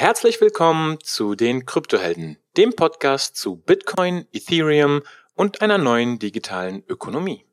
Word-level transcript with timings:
herzlich 0.00 0.40
willkommen 0.40 0.96
zu 1.02 1.34
den 1.34 1.66
Kryptohelden, 1.66 2.38
dem 2.56 2.72
Podcast 2.72 3.36
zu 3.36 3.56
Bitcoin, 3.56 4.24
Ethereum 4.32 5.02
und 5.34 5.60
einer 5.60 5.76
neuen 5.76 6.18
digitalen 6.18 6.82
Ökonomie. 6.88 7.44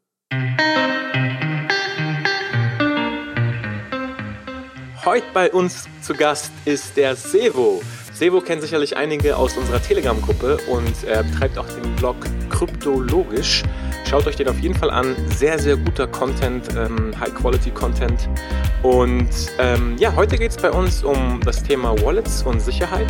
Heute 5.03 5.25
bei 5.33 5.51
uns 5.51 5.89
zu 6.01 6.13
Gast 6.13 6.53
ist 6.63 6.95
der 6.95 7.17
Sevo. 7.17 7.81
Sevo 8.17 8.41
kennt 8.41 8.63
sicherlich 8.63 8.97
einige 8.97 9.37
aus 9.37 9.55
unserer 9.57 9.79
Telegram-Gruppe 9.79 10.57
und 10.71 11.03
er 11.03 11.21
betreibt 11.21 11.55
auch 11.59 11.67
den 11.67 11.95
Blog 11.97 12.15
Kryptologisch. 12.49 13.61
Schaut 14.09 14.25
euch 14.25 14.35
den 14.35 14.47
auf 14.47 14.57
jeden 14.57 14.73
Fall 14.73 14.89
an. 14.89 15.15
Sehr, 15.35 15.59
sehr 15.59 15.77
guter 15.77 16.07
Content, 16.07 16.67
ähm, 16.75 17.13
High-Quality-Content. 17.19 18.27
Und 18.81 19.29
ähm, 19.59 19.97
ja, 19.99 20.15
heute 20.15 20.35
geht 20.35 20.49
es 20.49 20.57
bei 20.57 20.71
uns 20.71 21.03
um 21.03 21.39
das 21.45 21.61
Thema 21.61 21.93
Wallets 22.01 22.41
und 22.41 22.59
Sicherheit. 22.59 23.05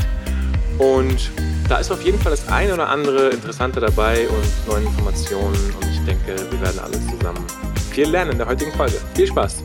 Und 0.78 1.32
da 1.70 1.78
ist 1.78 1.90
auf 1.90 2.02
jeden 2.02 2.20
Fall 2.20 2.32
das 2.32 2.50
eine 2.50 2.74
oder 2.74 2.90
andere 2.90 3.30
Interessante 3.30 3.80
dabei 3.80 4.28
und 4.28 4.68
neue 4.68 4.84
Informationen. 4.84 5.74
Und 5.80 5.90
ich 5.90 6.04
denke, 6.06 6.36
wir 6.52 6.62
werden 6.62 6.82
alle 6.82 7.00
zusammen 7.18 7.46
viel 7.92 8.10
lernen 8.10 8.32
in 8.32 8.40
der 8.40 8.48
heutigen 8.48 8.74
Folge. 8.74 8.96
Viel 9.16 9.28
Spaß! 9.28 9.64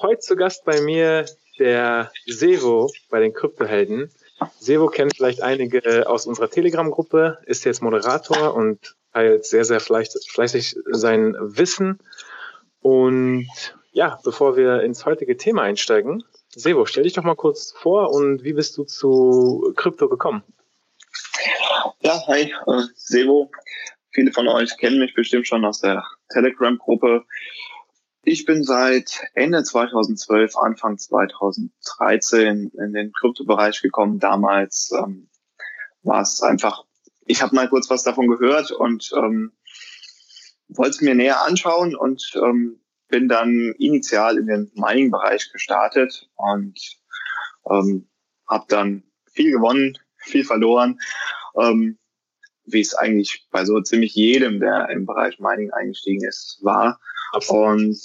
Heute 0.00 0.20
zu 0.20 0.36
Gast 0.36 0.64
bei 0.64 0.80
mir 0.80 1.26
der 1.58 2.10
Sevo 2.26 2.90
bei 3.10 3.20
den 3.20 3.32
Kryptohelden. 3.32 4.10
Sevo 4.58 4.88
kennt 4.88 5.16
vielleicht 5.16 5.42
einige 5.42 6.08
aus 6.08 6.26
unserer 6.26 6.50
Telegram-Gruppe, 6.50 7.38
ist 7.46 7.64
jetzt 7.64 7.82
Moderator 7.82 8.54
und 8.54 8.96
teilt 9.12 9.46
sehr, 9.46 9.64
sehr 9.64 9.80
fleißig 9.80 10.76
sein 10.90 11.34
Wissen. 11.38 11.98
Und 12.80 13.48
ja, 13.92 14.18
bevor 14.24 14.56
wir 14.56 14.82
ins 14.82 15.06
heutige 15.06 15.36
Thema 15.36 15.62
einsteigen, 15.62 16.22
Sevo, 16.54 16.86
stell 16.86 17.04
dich 17.04 17.14
doch 17.14 17.22
mal 17.22 17.34
kurz 17.34 17.72
vor 17.72 18.12
und 18.12 18.44
wie 18.44 18.52
bist 18.52 18.76
du 18.76 18.84
zu 18.84 19.72
Krypto 19.76 20.08
gekommen? 20.08 20.42
Ja, 22.00 22.20
hi, 22.26 22.52
äh, 22.66 22.82
Sevo. 22.94 23.50
Viele 24.10 24.32
von 24.32 24.48
euch 24.48 24.76
kennen 24.78 24.98
mich 24.98 25.14
bestimmt 25.14 25.46
schon 25.46 25.64
aus 25.64 25.80
der 25.80 26.02
Telegram-Gruppe. 26.30 27.24
Ich 28.28 28.44
bin 28.44 28.64
seit 28.64 29.22
Ende 29.34 29.62
2012, 29.62 30.56
Anfang 30.56 30.98
2013 30.98 32.72
in 32.76 32.92
den 32.92 33.12
Kryptobereich 33.12 33.80
gekommen. 33.82 34.18
Damals 34.18 34.90
ähm, 34.98 35.28
war 36.02 36.22
es 36.22 36.42
einfach, 36.42 36.82
ich 37.24 37.40
habe 37.40 37.54
mal 37.54 37.68
kurz 37.68 37.88
was 37.88 38.02
davon 38.02 38.26
gehört 38.26 38.72
und 38.72 39.12
ähm, 39.16 39.52
wollte 40.66 40.90
es 40.90 41.00
mir 41.02 41.14
näher 41.14 41.44
anschauen 41.46 41.94
und 41.94 42.32
ähm, 42.34 42.80
bin 43.06 43.28
dann 43.28 43.72
initial 43.78 44.38
in 44.38 44.48
den 44.48 44.72
Mining-Bereich 44.74 45.52
gestartet 45.52 46.28
und 46.34 46.80
ähm, 47.70 48.08
habe 48.48 48.64
dann 48.66 49.04
viel 49.30 49.52
gewonnen, 49.52 49.96
viel 50.16 50.44
verloren, 50.44 50.98
ähm, 51.60 51.96
wie 52.64 52.80
es 52.80 52.96
eigentlich 52.96 53.46
bei 53.52 53.64
so 53.64 53.80
ziemlich 53.82 54.16
jedem, 54.16 54.58
der 54.58 54.88
im 54.88 55.06
Bereich 55.06 55.38
Mining 55.38 55.70
eingestiegen 55.70 56.26
ist, 56.26 56.58
war. 56.62 56.98
Und 57.48 57.98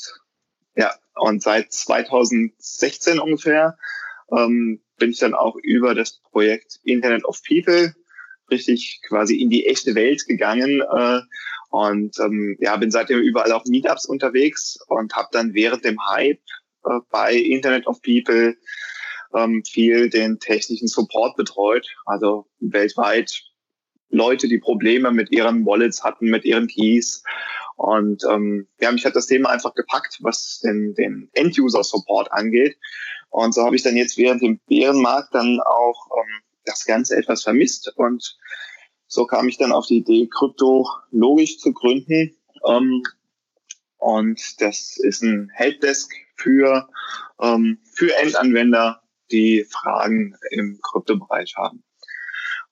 ja, 0.76 0.94
und 1.16 1.42
seit 1.42 1.72
2016 1.72 3.20
ungefähr 3.20 3.78
ähm, 4.36 4.82
bin 4.98 5.12
ich 5.12 5.20
dann 5.20 5.34
auch 5.34 5.56
über 5.62 5.96
das 5.96 6.22
Projekt 6.32 6.80
Internet 6.84 7.26
of 7.26 7.42
People 7.48 7.94
richtig 8.50 9.02
quasi 9.08 9.36
in 9.38 9.50
die 9.50 9.66
echte 9.66 9.96
Welt 9.96 10.26
gegangen 10.28 10.82
äh, 10.82 11.22
und 11.70 12.20
ähm, 12.20 12.58
ja, 12.60 12.76
bin 12.78 12.92
seitdem 12.92 13.20
überall 13.20 13.52
auf 13.54 13.66
Meetups 13.66 14.06
unterwegs 14.06 14.78
und 14.88 15.14
habe 15.16 15.30
dann 15.32 15.54
während 15.54 15.86
dem 15.86 15.98
Hype 16.10 16.42
äh, 16.86 17.00
bei 17.10 17.34
Internet 17.34 17.88
of 17.88 18.02
People 18.02 18.58
ähm, 19.34 19.64
viel 19.66 20.10
den 20.10 20.40
technischen 20.40 20.88
Support 20.88 21.38
betreut, 21.38 21.88
also 22.06 22.48
weltweit 22.60 23.44
Leute, 24.10 24.50
die 24.50 24.60
Probleme 24.60 25.12
mit 25.12 25.32
ihren 25.32 25.66
Wallets 25.66 26.04
hatten, 26.04 26.30
mit 26.30 26.44
ihren 26.44 26.68
Keys 26.68 27.24
und 27.82 28.24
ähm, 28.30 28.68
ja, 28.80 28.92
mich 28.92 29.06
hat 29.06 29.16
das 29.16 29.26
Thema 29.26 29.50
einfach 29.50 29.74
gepackt, 29.74 30.20
was 30.22 30.60
den, 30.60 30.94
den 30.94 31.32
End-User-Support 31.34 32.32
angeht. 32.32 32.78
Und 33.32 33.56
so 33.56 33.64
habe 33.64 33.76
ich 33.76 33.82
dann 33.82 33.98
jetzt 33.98 34.20
während 34.20 34.44
dem 34.44 34.60
Bärenmarkt 34.68 35.34
dann 35.34 35.60
auch 35.62 36.08
ähm, 36.16 36.44
das 36.64 36.86
Ganze 36.86 37.16
etwas 37.16 37.42
vermisst. 37.42 37.92
Und 37.96 38.38
so 39.08 39.26
kam 39.26 39.50
ich 39.50 39.58
dann 39.58 39.72
auf 39.72 39.88
die 39.88 39.98
Idee, 39.98 40.30
Krypto 40.32 40.88
logisch 41.10 41.58
zu 41.58 41.74
gründen. 41.74 42.38
Ähm, 42.68 43.02
und 43.98 44.62
das 44.62 44.98
ist 44.98 45.24
ein 45.24 45.50
Helpdesk 45.52 46.14
für, 46.36 46.88
ähm, 47.42 47.80
für 47.96 48.16
Endanwender, 48.16 49.02
die 49.32 49.66
Fragen 49.68 50.36
im 50.52 50.80
Kryptobereich 50.84 51.56
haben. 51.58 51.84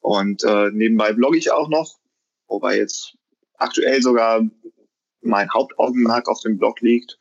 Und 0.02 0.44
äh, 0.44 0.70
nebenbei 0.72 1.14
blogge 1.14 1.40
ich 1.40 1.52
auch 1.52 1.68
noch, 1.68 1.98
wobei 2.48 2.78
jetzt 2.78 3.18
aktuell 3.58 4.04
sogar 4.04 4.44
mein 5.22 5.52
Hauptaugenmerk 5.54 6.28
auf 6.28 6.42
dem 6.42 6.58
Blog 6.58 6.82
liegt. 6.82 7.18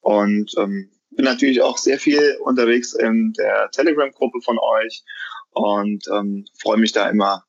Und 0.00 0.52
ähm, 0.58 0.90
bin 1.10 1.24
natürlich 1.24 1.62
auch 1.62 1.78
sehr 1.78 1.98
viel 1.98 2.38
unterwegs 2.42 2.94
in 2.94 3.32
der 3.34 3.70
Telegram-Gruppe 3.70 4.40
von 4.42 4.58
euch 4.58 5.04
und 5.50 6.06
ähm, 6.08 6.46
freue 6.58 6.78
mich 6.78 6.92
da 6.92 7.08
immer, 7.08 7.44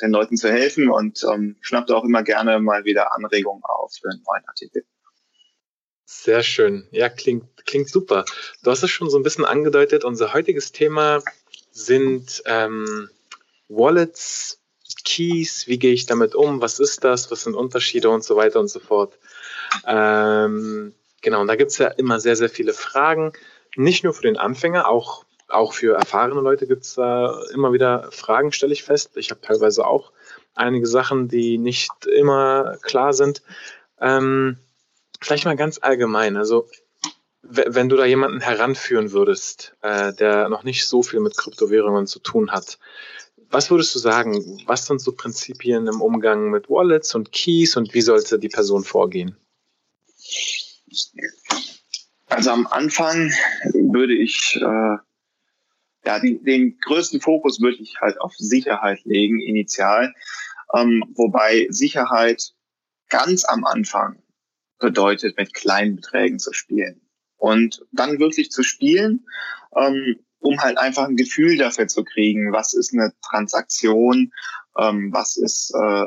den 0.00 0.12
Leuten 0.12 0.36
zu 0.36 0.50
helfen 0.50 0.88
und 0.90 1.24
ähm, 1.24 1.56
schnappe 1.60 1.96
auch 1.96 2.04
immer 2.04 2.22
gerne 2.22 2.60
mal 2.60 2.84
wieder 2.84 3.14
Anregungen 3.14 3.62
auf 3.64 3.92
für 4.00 4.10
einen 4.10 4.22
neuen 4.24 4.46
Artikel. 4.46 4.84
Sehr 6.04 6.42
schön. 6.42 6.86
Ja, 6.90 7.08
klingt, 7.08 7.66
klingt 7.66 7.88
super. 7.88 8.24
Du 8.62 8.70
hast 8.70 8.82
es 8.82 8.90
schon 8.90 9.10
so 9.10 9.18
ein 9.18 9.22
bisschen 9.22 9.44
angedeutet. 9.44 10.04
Unser 10.04 10.32
heutiges 10.32 10.72
Thema 10.72 11.22
sind 11.70 12.42
ähm, 12.46 13.10
Wallets, 13.68 14.62
Keys, 15.04 15.66
wie 15.66 15.78
gehe 15.78 15.92
ich 15.92 16.06
damit 16.06 16.34
um, 16.34 16.60
was 16.60 16.78
ist 16.78 17.04
das, 17.04 17.30
was 17.30 17.44
sind 17.44 17.54
Unterschiede 17.54 18.10
und 18.10 18.24
so 18.24 18.36
weiter 18.36 18.60
und 18.60 18.68
so 18.68 18.80
fort. 18.80 19.18
Ähm, 19.86 20.94
genau, 21.22 21.40
und 21.40 21.46
da 21.46 21.56
gibt 21.56 21.70
es 21.70 21.78
ja 21.78 21.88
immer 21.88 22.20
sehr, 22.20 22.36
sehr 22.36 22.48
viele 22.48 22.72
Fragen, 22.72 23.32
nicht 23.76 24.04
nur 24.04 24.14
für 24.14 24.22
den 24.22 24.36
Anfänger, 24.36 24.88
auch, 24.88 25.24
auch 25.48 25.72
für 25.72 25.96
erfahrene 25.96 26.40
Leute 26.40 26.66
gibt 26.66 26.84
es 26.84 26.94
da 26.94 27.40
immer 27.52 27.72
wieder 27.72 28.10
Fragen, 28.10 28.52
stelle 28.52 28.72
ich 28.72 28.82
fest. 28.82 29.16
Ich 29.16 29.30
habe 29.30 29.40
teilweise 29.40 29.86
auch 29.86 30.12
einige 30.54 30.86
Sachen, 30.86 31.28
die 31.28 31.58
nicht 31.58 32.06
immer 32.06 32.76
klar 32.82 33.12
sind. 33.12 33.42
Ähm, 34.00 34.58
vielleicht 35.20 35.44
mal 35.44 35.56
ganz 35.56 35.78
allgemein, 35.80 36.36
also 36.36 36.68
wenn 37.42 37.88
du 37.88 37.96
da 37.96 38.04
jemanden 38.04 38.40
heranführen 38.40 39.12
würdest, 39.12 39.74
äh, 39.80 40.12
der 40.12 40.48
noch 40.48 40.64
nicht 40.64 40.86
so 40.86 41.02
viel 41.02 41.20
mit 41.20 41.36
Kryptowährungen 41.36 42.06
zu 42.06 42.18
tun 42.18 42.50
hat, 42.50 42.78
was 43.50 43.70
würdest 43.70 43.94
du 43.94 43.98
sagen? 43.98 44.62
Was 44.66 44.86
sind 44.86 45.00
so 45.00 45.12
Prinzipien 45.12 45.86
im 45.86 46.00
Umgang 46.00 46.50
mit 46.50 46.68
Wallets 46.68 47.14
und 47.14 47.32
Keys 47.32 47.76
und 47.76 47.94
wie 47.94 48.00
sollte 48.00 48.38
die 48.38 48.48
Person 48.48 48.84
vorgehen? 48.84 49.36
Also 52.26 52.50
am 52.50 52.66
Anfang 52.66 53.32
würde 53.72 54.14
ich 54.14 54.56
äh, 54.56 54.96
ja 56.04 56.18
den, 56.20 56.44
den 56.44 56.78
größten 56.78 57.20
Fokus 57.20 57.60
würde 57.60 57.78
ich 57.78 58.00
halt 58.00 58.20
auf 58.20 58.34
Sicherheit 58.36 59.04
legen 59.04 59.40
initial, 59.40 60.14
ähm, 60.74 61.04
wobei 61.14 61.66
Sicherheit 61.70 62.52
ganz 63.08 63.44
am 63.44 63.64
Anfang 63.64 64.22
bedeutet, 64.78 65.36
mit 65.38 65.54
kleinen 65.54 65.96
Beträgen 65.96 66.38
zu 66.38 66.52
spielen 66.52 67.00
und 67.36 67.84
dann 67.92 68.18
wirklich 68.18 68.50
zu 68.50 68.62
spielen. 68.62 69.26
Ähm, 69.74 70.18
um 70.40 70.58
halt 70.60 70.78
einfach 70.78 71.08
ein 71.08 71.16
Gefühl 71.16 71.56
dafür 71.56 71.88
zu 71.88 72.04
kriegen, 72.04 72.52
was 72.52 72.74
ist 72.74 72.92
eine 72.92 73.12
Transaktion, 73.28 74.32
ähm, 74.78 75.12
was 75.12 75.36
ist, 75.36 75.72
äh, 75.74 76.06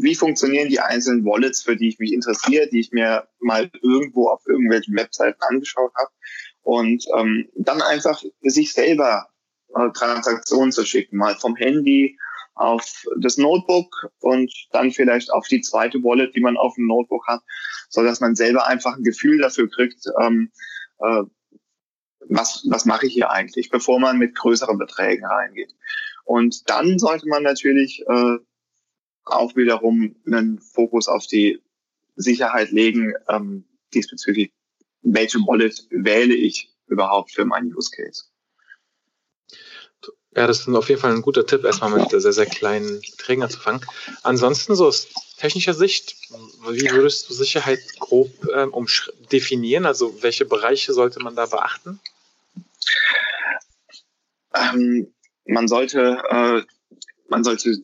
wie 0.00 0.14
funktionieren 0.14 0.68
die 0.68 0.80
einzelnen 0.80 1.24
Wallets, 1.24 1.62
für 1.62 1.76
die 1.76 1.88
ich 1.88 1.98
mich 1.98 2.12
interessiere, 2.12 2.68
die 2.68 2.80
ich 2.80 2.92
mir 2.92 3.28
mal 3.40 3.70
irgendwo 3.82 4.28
auf 4.28 4.42
irgendwelchen 4.46 4.96
Webseiten 4.96 5.40
angeschaut 5.42 5.92
habe. 5.96 6.10
Und 6.62 7.04
ähm, 7.16 7.48
dann 7.56 7.82
einfach 7.82 8.22
sich 8.42 8.72
selber 8.72 9.26
äh, 9.74 9.90
Transaktionen 9.92 10.72
zu 10.72 10.84
schicken, 10.84 11.16
mal 11.16 11.36
vom 11.36 11.56
Handy 11.56 12.16
auf 12.54 13.04
das 13.18 13.38
Notebook 13.38 14.10
und 14.20 14.52
dann 14.72 14.90
vielleicht 14.90 15.32
auf 15.32 15.46
die 15.48 15.62
zweite 15.62 16.02
Wallet, 16.02 16.34
die 16.36 16.40
man 16.40 16.56
auf 16.56 16.74
dem 16.74 16.86
Notebook 16.86 17.26
hat, 17.26 17.40
so 17.88 18.02
dass 18.02 18.20
man 18.20 18.34
selber 18.34 18.66
einfach 18.66 18.96
ein 18.96 19.04
Gefühl 19.04 19.38
dafür 19.38 19.68
kriegt, 19.70 20.04
ähm, 20.20 20.50
äh, 20.98 21.22
was, 22.28 22.64
was 22.68 22.84
mache 22.84 23.06
ich 23.06 23.14
hier 23.14 23.30
eigentlich, 23.30 23.70
bevor 23.70 23.98
man 23.98 24.18
mit 24.18 24.34
größeren 24.34 24.78
Beträgen 24.78 25.24
reingeht. 25.24 25.74
Und 26.24 26.68
dann 26.70 26.98
sollte 26.98 27.28
man 27.28 27.42
natürlich 27.42 28.04
äh, 28.08 28.36
auch 29.24 29.56
wiederum 29.56 30.16
einen 30.26 30.58
Fokus 30.58 31.08
auf 31.08 31.26
die 31.26 31.60
Sicherheit 32.16 32.70
legen, 32.70 33.14
ähm, 33.28 33.64
diesbezüglich, 33.94 34.52
welche 35.02 35.38
Wallet 35.38 35.86
wähle 35.90 36.34
ich 36.34 36.70
überhaupt 36.86 37.32
für 37.32 37.44
meinen 37.44 37.74
Use 37.74 37.90
Case. 37.90 38.24
Ja, 40.34 40.46
das 40.46 40.60
ist 40.60 40.68
auf 40.68 40.88
jeden 40.88 41.00
Fall 41.00 41.12
ein 41.12 41.20
guter 41.20 41.46
Tipp, 41.46 41.62
erstmal 41.64 41.90
mit 41.90 42.10
sehr, 42.10 42.32
sehr 42.32 42.46
kleinen 42.46 43.02
Beträgen 43.02 43.42
anzufangen. 43.42 43.84
Ansonsten, 44.22 44.74
so 44.74 44.86
aus 44.86 45.08
technischer 45.36 45.74
Sicht, 45.74 46.16
wie 46.70 46.90
würdest 46.90 47.28
du 47.28 47.34
Sicherheit 47.34 47.80
grob 47.98 48.30
ähm, 48.54 48.72
definieren? 49.30 49.84
Also 49.84 50.22
welche 50.22 50.46
Bereiche 50.46 50.94
sollte 50.94 51.20
man 51.20 51.36
da 51.36 51.44
beachten? 51.46 52.00
Ähm, 54.54 55.12
man 55.46 55.68
sollte, 55.68 56.22
äh, 56.28 56.62
man 57.28 57.44
sollte, 57.44 57.76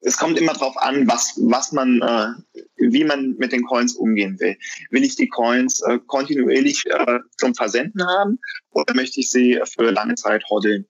es 0.00 0.16
kommt 0.16 0.38
immer 0.38 0.52
darauf 0.52 0.76
an, 0.76 1.08
was, 1.08 1.34
was 1.42 1.72
man, 1.72 2.00
äh, 2.02 2.62
wie 2.76 3.04
man 3.04 3.36
mit 3.38 3.52
den 3.52 3.64
Coins 3.64 3.94
umgehen 3.94 4.38
will. 4.40 4.56
Will 4.90 5.04
ich 5.04 5.16
die 5.16 5.28
Coins 5.28 5.80
äh, 5.82 5.98
kontinuierlich 6.06 6.86
äh, 6.86 7.18
zum 7.36 7.54
Versenden 7.54 8.06
haben 8.06 8.38
oder 8.70 8.94
möchte 8.94 9.20
ich 9.20 9.30
sie 9.30 9.60
für 9.64 9.90
lange 9.90 10.14
Zeit 10.14 10.44
hoddeln? 10.48 10.86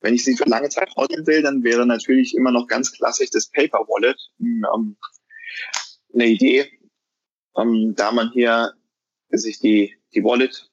Wenn 0.00 0.14
ich 0.14 0.24
sie 0.24 0.36
für 0.36 0.48
lange 0.48 0.68
Zeit 0.68 0.94
hoddeln 0.96 1.26
will, 1.26 1.42
dann 1.42 1.62
wäre 1.62 1.86
natürlich 1.86 2.34
immer 2.34 2.50
noch 2.50 2.66
ganz 2.66 2.92
klassisch 2.92 3.30
das 3.30 3.48
Paper 3.48 3.86
Wallet 3.88 4.18
ähm, 4.40 4.96
eine 6.12 6.26
Idee, 6.26 6.70
ähm, 7.56 7.94
da 7.96 8.12
man 8.12 8.30
hier 8.32 8.74
sich 9.30 9.60
die, 9.60 9.96
die 10.14 10.22
Wallet 10.24 10.71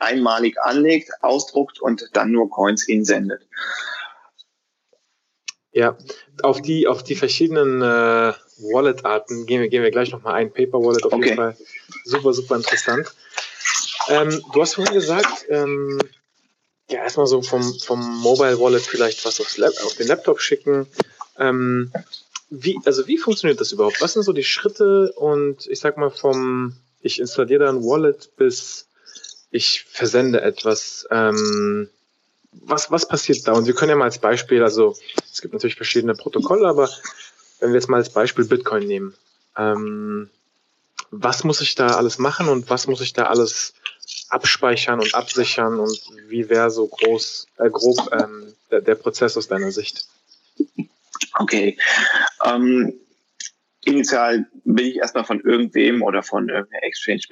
einmalig 0.00 0.60
anlegt, 0.60 1.10
ausdruckt 1.20 1.80
und 1.80 2.10
dann 2.14 2.30
nur 2.30 2.50
Coins 2.50 2.84
hinsendet. 2.84 3.46
Ja, 5.72 5.96
auf 6.42 6.60
die, 6.62 6.88
auf 6.88 7.04
die 7.04 7.14
verschiedenen 7.14 7.80
äh, 7.80 8.32
Wallet-Arten 8.58 9.46
gehen 9.46 9.60
wir, 9.60 9.68
gehen 9.68 9.82
wir 9.82 9.92
gleich 9.92 10.10
nochmal 10.10 10.34
ein. 10.34 10.52
Paper 10.52 10.78
Wallet 10.82 11.04
auf 11.04 11.12
okay. 11.12 11.24
jeden 11.24 11.36
Fall 11.36 11.56
super, 12.04 12.32
super 12.32 12.56
interessant. 12.56 13.14
Ähm, 14.08 14.42
du 14.52 14.60
hast 14.60 14.74
vorhin 14.74 14.94
gesagt, 14.94 15.46
ähm, 15.48 16.00
ja, 16.90 17.02
erstmal 17.02 17.28
so 17.28 17.40
vom, 17.42 17.62
vom 17.78 18.00
Mobile 18.20 18.58
Wallet 18.58 18.82
vielleicht 18.82 19.24
was 19.24 19.40
aufs 19.40 19.58
Lab, 19.58 19.72
auf 19.84 19.94
den 19.94 20.08
Laptop 20.08 20.40
schicken. 20.40 20.88
Ähm, 21.38 21.92
wie, 22.50 22.78
also 22.84 23.06
wie 23.06 23.18
funktioniert 23.18 23.60
das 23.60 23.70
überhaupt? 23.70 24.00
Was 24.00 24.14
sind 24.14 24.24
so 24.24 24.32
die 24.32 24.42
Schritte 24.42 25.12
und 25.12 25.68
ich 25.68 25.78
sag 25.78 25.96
mal 25.96 26.10
vom, 26.10 26.74
ich 27.00 27.20
installiere 27.20 27.64
da 27.64 27.70
ein 27.70 27.84
Wallet 27.84 28.34
bis 28.36 28.88
ich 29.50 29.84
versende 29.84 30.40
etwas. 30.40 31.06
Ähm, 31.10 31.88
was, 32.52 32.90
was 32.90 33.06
passiert 33.06 33.46
da? 33.46 33.52
Und 33.52 33.66
wir 33.66 33.74
können 33.74 33.90
ja 33.90 33.96
mal 33.96 34.04
als 34.04 34.18
Beispiel, 34.18 34.62
also 34.62 34.96
es 35.32 35.40
gibt 35.40 35.54
natürlich 35.54 35.76
verschiedene 35.76 36.14
Protokolle, 36.14 36.68
aber 36.68 36.90
wenn 37.60 37.70
wir 37.70 37.76
jetzt 37.76 37.88
mal 37.88 37.98
als 37.98 38.10
Beispiel 38.10 38.44
Bitcoin 38.44 38.86
nehmen, 38.86 39.14
ähm, 39.56 40.30
was 41.10 41.44
muss 41.44 41.60
ich 41.60 41.74
da 41.74 41.96
alles 41.96 42.18
machen 42.18 42.48
und 42.48 42.70
was 42.70 42.86
muss 42.86 43.00
ich 43.00 43.12
da 43.12 43.24
alles 43.24 43.74
abspeichern 44.28 45.00
und 45.00 45.14
absichern 45.14 45.78
und 45.78 46.00
wie 46.28 46.48
wäre 46.48 46.70
so 46.70 46.86
groß, 46.86 47.46
äh, 47.58 47.70
grob 47.70 47.98
ähm, 48.12 48.54
der, 48.70 48.80
der 48.80 48.94
Prozess 48.94 49.36
aus 49.36 49.48
deiner 49.48 49.72
Sicht? 49.72 50.06
Okay. 51.38 51.78
Ähm, 52.44 52.94
initial 53.90 54.46
will 54.64 54.86
ich 54.86 54.96
erstmal 54.96 55.24
von 55.24 55.40
irgendwem 55.40 56.02
oder 56.02 56.22
von 56.22 56.48
irgendeiner 56.48 56.84
Exchange 56.84 57.22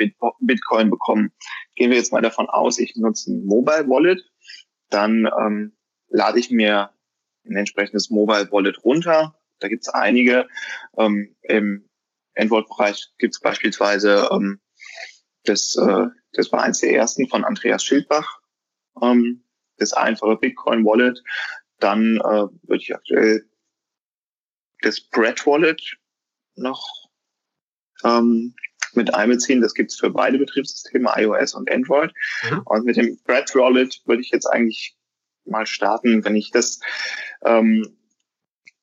Bitcoin 0.40 0.90
bekommen. 0.90 1.32
Gehen 1.74 1.90
wir 1.90 1.96
jetzt 1.96 2.12
mal 2.12 2.22
davon 2.22 2.48
aus, 2.48 2.78
ich 2.78 2.94
nutze 2.96 3.32
ein 3.32 3.44
Mobile 3.44 3.88
Wallet, 3.88 4.22
dann 4.90 5.28
ähm, 5.38 5.76
lade 6.08 6.38
ich 6.38 6.50
mir 6.50 6.90
ein 7.46 7.56
entsprechendes 7.56 8.10
Mobile 8.10 8.50
Wallet 8.50 8.82
runter. 8.84 9.34
Da 9.60 9.68
gibt 9.68 9.82
es 9.82 9.88
einige. 9.88 10.48
Ähm, 10.96 11.34
Im 11.42 11.88
Android-Bereich 12.36 13.08
gibt 13.18 13.34
es 13.34 13.40
beispielsweise 13.40 14.28
ähm, 14.30 14.60
das, 15.44 15.76
äh, 15.76 16.06
das 16.32 16.52
war 16.52 16.62
eins 16.62 16.78
der 16.78 16.92
ersten 16.92 17.28
von 17.28 17.44
Andreas 17.44 17.84
Schildbach, 17.84 18.40
ähm, 19.02 19.44
das 19.76 19.92
einfache 19.92 20.36
Bitcoin 20.36 20.84
Wallet. 20.84 21.22
Dann 21.78 22.16
äh, 22.16 22.48
würde 22.68 22.82
ich 22.82 22.94
aktuell 22.94 23.48
das 24.82 25.00
Bread 25.00 25.44
Wallet 25.46 25.98
noch 26.58 27.08
ähm, 28.04 28.54
mit 28.94 29.14
einbeziehen. 29.14 29.60
Das 29.60 29.74
gibt 29.74 29.90
es 29.90 29.98
für 29.98 30.10
beide 30.10 30.38
Betriebssysteme, 30.38 31.12
iOS 31.16 31.54
und 31.54 31.70
Android. 31.70 32.12
Mhm. 32.50 32.62
Und 32.64 32.84
mit 32.84 32.96
dem 32.96 33.18
Bread 33.24 33.54
Wallet 33.54 34.00
würde 34.06 34.22
ich 34.22 34.30
jetzt 34.30 34.46
eigentlich 34.46 34.96
mal 35.44 35.66
starten. 35.66 36.24
Wenn 36.24 36.36
ich 36.36 36.50
das, 36.50 36.80
ähm, 37.44 37.98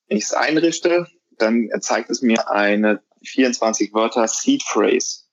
wenn 0.07 0.17
ich 0.17 0.25
es 0.25 0.33
einrichte, 0.33 1.07
dann 1.37 1.69
zeigt 1.81 2.09
es 2.09 2.21
mir 2.21 2.49
eine 2.49 3.01
24 3.23 3.93
Wörter 3.93 4.27
Seed 4.27 4.63
Phrase. 4.63 5.25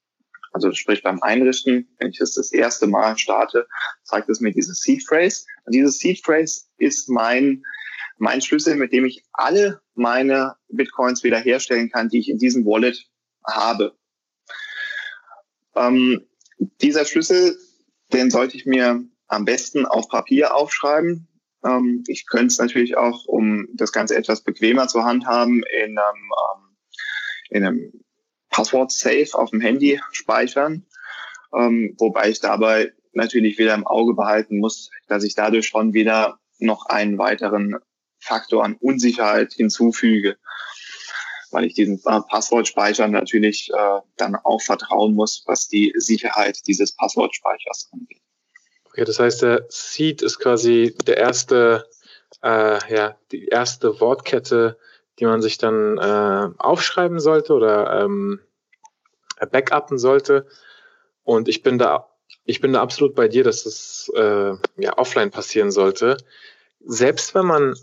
Also 0.52 0.72
sprich 0.72 1.02
beim 1.02 1.22
Einrichten, 1.22 1.88
wenn 1.98 2.10
ich 2.10 2.18
das 2.18 2.32
das 2.32 2.52
erste 2.52 2.86
Mal 2.86 3.16
starte, 3.16 3.66
zeigt 4.04 4.28
es 4.28 4.40
mir 4.40 4.52
diese 4.52 4.74
Seed 4.74 5.02
Phrase. 5.06 5.44
Und 5.64 5.74
diese 5.74 5.90
Seed 5.90 6.22
Phrase 6.22 6.62
ist 6.76 7.08
mein 7.08 7.64
mein 8.22 8.40
Schlüssel, 8.40 8.76
mit 8.76 8.92
dem 8.92 9.04
ich 9.04 9.24
alle 9.32 9.82
meine 9.94 10.54
Bitcoins 10.68 11.24
wiederherstellen 11.24 11.90
kann, 11.90 12.08
die 12.08 12.20
ich 12.20 12.28
in 12.28 12.38
diesem 12.38 12.64
Wallet 12.64 13.10
habe. 13.44 13.98
Ähm, 15.74 16.24
dieser 16.80 17.04
Schlüssel, 17.04 17.58
den 18.12 18.30
sollte 18.30 18.56
ich 18.56 18.64
mir 18.64 19.02
am 19.26 19.44
besten 19.44 19.86
auf 19.86 20.08
Papier 20.08 20.54
aufschreiben. 20.54 21.26
Ähm, 21.64 22.04
ich 22.06 22.28
könnte 22.28 22.46
es 22.46 22.58
natürlich 22.58 22.96
auch, 22.96 23.24
um 23.24 23.66
das 23.74 23.90
Ganze 23.90 24.14
etwas 24.14 24.42
bequemer 24.44 24.86
zu 24.86 25.02
handhaben, 25.02 25.64
in 25.82 25.98
einem, 25.98 26.30
ähm, 26.54 26.76
in 27.50 27.64
einem 27.64 27.92
Passwort-Safe 28.50 29.30
auf 29.32 29.50
dem 29.50 29.60
Handy 29.60 30.00
speichern. 30.12 30.86
Ähm, 31.52 31.96
wobei 31.98 32.30
ich 32.30 32.38
dabei 32.38 32.92
natürlich 33.14 33.58
wieder 33.58 33.74
im 33.74 33.84
Auge 33.84 34.14
behalten 34.14 34.58
muss, 34.58 34.90
dass 35.08 35.24
ich 35.24 35.34
dadurch 35.34 35.66
schon 35.66 35.92
wieder 35.92 36.38
noch 36.60 36.86
einen 36.86 37.18
weiteren 37.18 37.80
Faktor 38.22 38.64
an 38.64 38.76
Unsicherheit 38.80 39.52
hinzufüge, 39.52 40.36
weil 41.50 41.64
ich 41.64 41.74
diesen 41.74 41.98
äh, 42.06 42.20
Passwortspeicher 42.28 43.08
natürlich 43.08 43.70
äh, 43.70 44.00
dann 44.16 44.36
auch 44.36 44.62
vertrauen 44.62 45.14
muss, 45.14 45.42
was 45.46 45.68
die 45.68 45.92
Sicherheit 45.96 46.58
dieses 46.66 46.92
Passwortspeichers 46.92 47.90
angeht. 47.92 48.22
Okay, 48.86 49.04
das 49.04 49.18
heißt, 49.18 49.42
der 49.42 49.66
Seed 49.68 50.22
ist 50.22 50.38
quasi 50.38 50.94
der 51.06 51.16
erste, 51.16 51.88
äh, 52.42 52.94
ja, 52.94 53.16
die 53.32 53.48
erste 53.48 54.00
Wortkette, 54.00 54.78
die 55.18 55.24
man 55.24 55.42
sich 55.42 55.58
dann 55.58 55.98
äh, 55.98 56.48
aufschreiben 56.58 57.18
sollte 57.18 57.54
oder 57.54 58.02
ähm, 58.02 58.40
backuppen 59.50 59.98
sollte. 59.98 60.46
Und 61.24 61.48
ich 61.48 61.62
bin 61.62 61.78
da, 61.78 62.08
ich 62.44 62.60
bin 62.60 62.72
da 62.72 62.82
absolut 62.82 63.14
bei 63.14 63.28
dir, 63.28 63.44
dass 63.44 63.64
das 63.64 64.10
äh, 64.14 64.52
ja 64.76 64.98
offline 64.98 65.30
passieren 65.30 65.70
sollte. 65.70 66.16
Selbst 66.84 67.34
wenn 67.34 67.46
man 67.46 67.74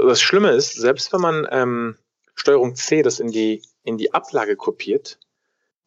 das 0.00 0.20
Schlimme 0.20 0.50
ist, 0.52 0.74
selbst 0.74 1.12
wenn 1.12 1.20
man 1.20 1.46
ähm, 1.50 1.96
Steuerung 2.34 2.74
C 2.74 3.02
das 3.02 3.20
in 3.20 3.30
die, 3.30 3.62
in 3.82 3.98
die 3.98 4.14
Ablage 4.14 4.56
kopiert, 4.56 5.18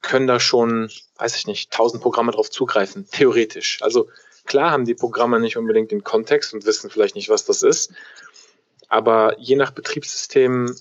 können 0.01 0.27
da 0.27 0.39
schon, 0.39 0.89
weiß 1.17 1.35
ich 1.35 1.47
nicht, 1.47 1.71
tausend 1.71 2.03
Programme 2.03 2.31
drauf 2.31 2.49
zugreifen, 2.49 3.07
theoretisch. 3.11 3.81
Also 3.81 4.09
klar 4.45 4.71
haben 4.71 4.85
die 4.85 4.93
Programme 4.93 5.39
nicht 5.39 5.57
unbedingt 5.57 5.91
den 5.91 6.03
Kontext 6.03 6.53
und 6.53 6.65
wissen 6.65 6.89
vielleicht 6.89 7.15
nicht, 7.15 7.29
was 7.29 7.45
das 7.45 7.63
ist, 7.63 7.93
aber 8.87 9.39
je 9.39 9.55
nach 9.55 9.71
Betriebssystem 9.71 10.75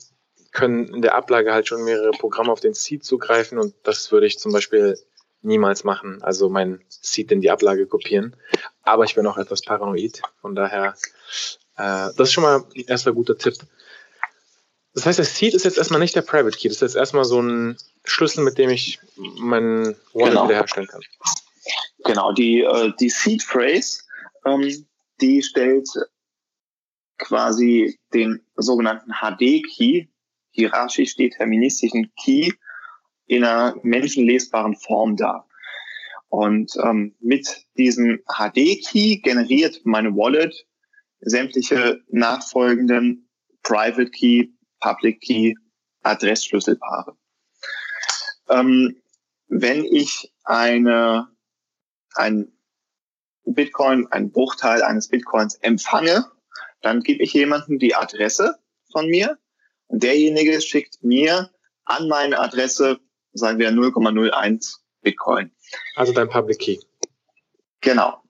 können 0.52 0.94
in 0.94 1.02
der 1.02 1.14
Ablage 1.14 1.52
halt 1.52 1.66
schon 1.66 1.84
mehrere 1.84 2.12
Programme 2.12 2.52
auf 2.52 2.60
den 2.60 2.74
Seed 2.74 3.04
zugreifen 3.04 3.58
und 3.58 3.74
das 3.82 4.12
würde 4.12 4.26
ich 4.26 4.38
zum 4.38 4.52
Beispiel 4.52 4.98
niemals 5.42 5.84
machen, 5.84 6.22
also 6.22 6.48
mein 6.48 6.82
Seed 6.88 7.32
in 7.32 7.40
die 7.40 7.50
Ablage 7.50 7.86
kopieren. 7.86 8.36
Aber 8.82 9.04
ich 9.04 9.14
bin 9.14 9.26
auch 9.26 9.36
etwas 9.36 9.62
paranoid, 9.62 10.22
von 10.40 10.54
daher 10.54 10.94
äh, 11.76 12.10
das 12.16 12.28
ist 12.28 12.32
schon 12.32 12.44
mal 12.44 12.64
ein 12.74 12.84
erster 12.86 13.12
guter 13.12 13.36
Tipp. 13.36 13.54
Das 14.94 15.06
heißt, 15.06 15.18
der 15.18 15.24
Seed 15.24 15.54
ist 15.54 15.64
jetzt 15.64 15.76
erstmal 15.78 16.00
nicht 16.00 16.14
der 16.14 16.22
Private 16.22 16.56
Key, 16.56 16.68
das 16.68 16.76
ist 16.76 16.82
jetzt 16.82 16.96
erstmal 16.96 17.24
so 17.24 17.40
ein 17.40 17.76
Schlüssel, 18.04 18.44
mit 18.44 18.58
dem 18.58 18.70
ich 18.70 19.00
meinen 19.16 19.96
Wallet 20.12 20.30
genau. 20.30 20.44
wiederherstellen 20.44 20.88
kann. 20.88 21.00
Genau, 22.04 22.32
die, 22.32 22.60
äh, 22.60 22.92
die 23.00 23.10
Seed 23.10 23.42
Phrase, 23.42 24.02
ähm, 24.46 24.86
die 25.20 25.42
stellt 25.42 25.88
quasi 27.18 27.98
den 28.12 28.44
sogenannten 28.56 29.12
HD-Key, 29.12 30.06
hierarchisch 30.50 31.16
deterministischen 31.16 32.12
Key, 32.22 32.50
in 33.26 33.42
einer 33.42 33.74
menschenlesbaren 33.82 34.76
Form 34.76 35.16
dar. 35.16 35.48
Und 36.28 36.72
ähm, 36.82 37.14
mit 37.20 37.64
diesem 37.76 38.20
HD-Key 38.26 39.20
generiert 39.22 39.80
meine 39.84 40.14
Wallet 40.14 40.66
sämtliche 41.24 42.00
nachfolgenden 42.08 43.28
Private 43.62 44.10
Key, 44.10 44.48
Public 44.80 45.20
Key, 45.20 45.54
Adressschlüsselpaare. 46.02 47.16
Ähm, 48.48 49.00
wenn 49.48 49.84
ich 49.84 50.32
eine, 50.44 51.28
ein 52.14 52.52
Bitcoin, 53.44 54.06
ein 54.10 54.30
Bruchteil 54.30 54.82
eines 54.82 55.08
Bitcoins 55.08 55.56
empfange, 55.56 56.26
dann 56.82 57.00
gebe 57.00 57.22
ich 57.22 57.32
jemandem 57.32 57.78
die 57.78 57.94
Adresse 57.94 58.58
von 58.92 59.06
mir 59.08 59.38
und 59.86 60.02
derjenige 60.02 60.60
schickt 60.60 61.02
mir 61.02 61.50
an 61.84 62.08
meine 62.08 62.38
Adresse, 62.38 63.00
sagen 63.32 63.58
wir 63.58 63.70
0,01 63.70 64.76
Bitcoin. 65.02 65.50
Also 65.96 66.12
dein 66.12 66.28
Public 66.28 66.58
Key. 66.58 66.78
Genau. 67.80 68.22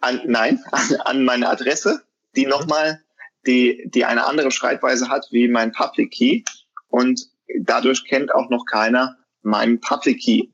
An, 0.00 0.20
nein, 0.26 0.62
an, 0.70 0.96
an 1.04 1.24
meine 1.24 1.48
Adresse 1.48 2.02
die 2.36 2.46
nochmal 2.46 3.02
die, 3.46 3.82
die 3.86 4.04
eine 4.04 4.24
andere 4.26 4.50
Schreibweise 4.50 5.08
hat 5.08 5.26
wie 5.30 5.48
mein 5.48 5.72
Public 5.72 6.12
Key 6.12 6.42
und 6.88 7.28
dadurch 7.60 8.04
kennt 8.04 8.34
auch 8.34 8.50
noch 8.50 8.64
keiner 8.66 9.16
meinen 9.42 9.80
Public 9.80 10.20
Key. 10.20 10.48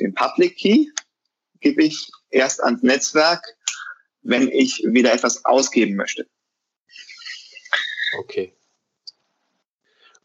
Den 0.00 0.14
Public 0.14 0.56
Key 0.56 0.86
gebe 1.60 1.84
ich 1.84 2.10
erst 2.30 2.62
ans 2.62 2.82
Netzwerk 2.82 3.44
wenn 4.22 4.48
ich 4.48 4.82
wieder 4.84 5.12
etwas 5.12 5.44
ausgeben 5.44 5.96
möchte. 5.96 6.28
Okay. 8.18 8.54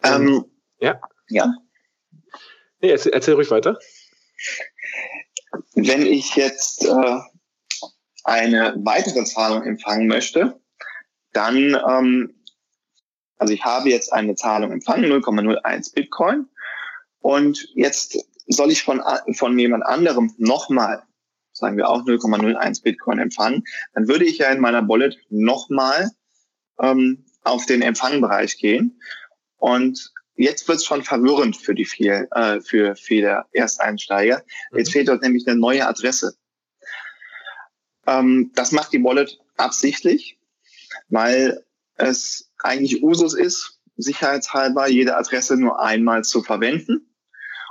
Ähm, 0.03 0.45
ja. 0.79 0.99
Ja. 1.29 1.53
Nee, 2.81 2.91
erzähl, 2.91 3.13
erzähl 3.13 3.35
ruhig 3.35 3.51
weiter. 3.51 3.79
Wenn 5.75 6.05
ich 6.05 6.35
jetzt 6.35 6.83
äh, 6.83 7.19
eine 8.25 8.75
weitere 8.83 9.23
Zahlung 9.23 9.63
empfangen 9.63 10.07
möchte, 10.07 10.59
dann, 11.31 11.77
ähm, 11.87 12.35
also 13.37 13.53
ich 13.53 13.63
habe 13.63 13.89
jetzt 13.89 14.11
eine 14.11 14.35
Zahlung 14.35 14.71
empfangen, 14.71 15.05
0,01 15.05 15.93
Bitcoin, 15.93 16.47
und 17.19 17.67
jetzt 17.73 18.17
soll 18.45 18.71
ich 18.71 18.83
von, 18.83 19.01
von 19.33 19.57
jemand 19.57 19.83
anderem 19.83 20.33
nochmal, 20.37 21.01
sagen 21.53 21.77
wir 21.77 21.89
auch 21.89 22.03
0,01 22.03 22.83
Bitcoin 22.83 23.17
empfangen, 23.17 23.63
dann 23.93 24.07
würde 24.07 24.25
ich 24.25 24.37
ja 24.37 24.51
in 24.51 24.59
meiner 24.59 24.87
Wallet 24.87 25.17
nochmal 25.29 26.11
ähm, 26.79 27.25
auf 27.43 27.65
den 27.65 27.81
Empfangbereich 27.81 28.57
gehen. 28.57 29.01
Und 29.57 30.11
jetzt 30.35 30.67
wird 30.67 30.77
es 30.77 30.85
schon 30.85 31.03
verwirrend 31.03 31.57
für 31.57 31.73
die 31.73 31.85
viel, 31.85 32.27
äh, 32.31 32.61
für 32.61 32.95
viele 32.95 33.45
Ersteinsteiger. 33.53 34.43
Jetzt 34.75 34.89
mhm. 34.89 34.91
fehlt 34.91 35.07
dort 35.07 35.23
nämlich 35.23 35.47
eine 35.47 35.59
neue 35.59 35.87
Adresse. 35.87 36.35
Ähm, 38.07 38.51
das 38.55 38.71
macht 38.71 38.93
die 38.93 39.03
Wallet 39.03 39.39
absichtlich, 39.57 40.37
weil 41.09 41.65
es 41.95 42.51
eigentlich 42.61 43.03
Usus 43.03 43.33
ist, 43.33 43.79
sicherheitshalber 43.97 44.87
jede 44.87 45.15
Adresse 45.15 45.57
nur 45.57 45.79
einmal 45.79 46.23
zu 46.23 46.43
verwenden 46.43 47.09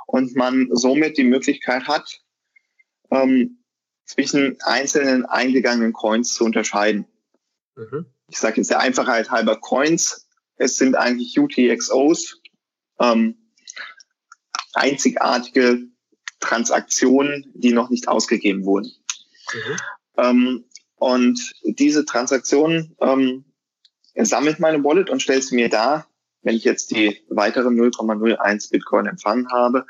und 0.06 0.34
man 0.36 0.68
somit 0.72 1.18
die 1.18 1.24
Möglichkeit 1.24 1.86
hat, 1.86 2.20
ähm, 3.10 3.58
zwischen 4.04 4.58
einzelnen 4.62 5.24
eingegangenen 5.24 5.92
Coins 5.92 6.34
zu 6.34 6.44
unterscheiden. 6.44 7.06
Mhm. 7.76 8.06
Ich 8.28 8.38
sage 8.38 8.56
jetzt 8.58 8.70
der 8.70 8.80
Einfachheit 8.80 9.30
halber 9.30 9.60
Coins. 9.60 10.28
Es 10.56 10.76
sind 10.76 10.94
eigentlich 10.94 11.38
UTXOs, 11.38 12.40
ähm, 13.00 13.50
einzigartige 14.74 15.82
Transaktionen, 16.40 17.50
die 17.54 17.72
noch 17.72 17.90
nicht 17.90 18.08
ausgegeben 18.08 18.64
wurden. 18.64 18.92
Mhm. 19.52 19.76
Ähm, 20.16 20.64
und 20.97 21.52
diese 21.64 22.04
Transaktionen 22.04 22.97
ähm, 23.00 23.44
sammelt 24.16 24.61
meine 24.61 24.83
Wallet 24.85 25.11
und 25.11 25.21
stellt 25.21 25.44
sie 25.44 25.56
mir 25.56 25.68
da, 25.68 26.06
wenn 26.42 26.56
ich 26.56 26.64
jetzt 26.64 26.90
die 26.90 27.23
weiteren 27.28 27.78
0,01 27.78 28.71
Bitcoin 28.71 29.06
empfangen 29.06 29.50
habe, 29.50 29.87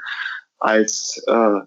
als 0.58 1.22
äh, 1.26 1.60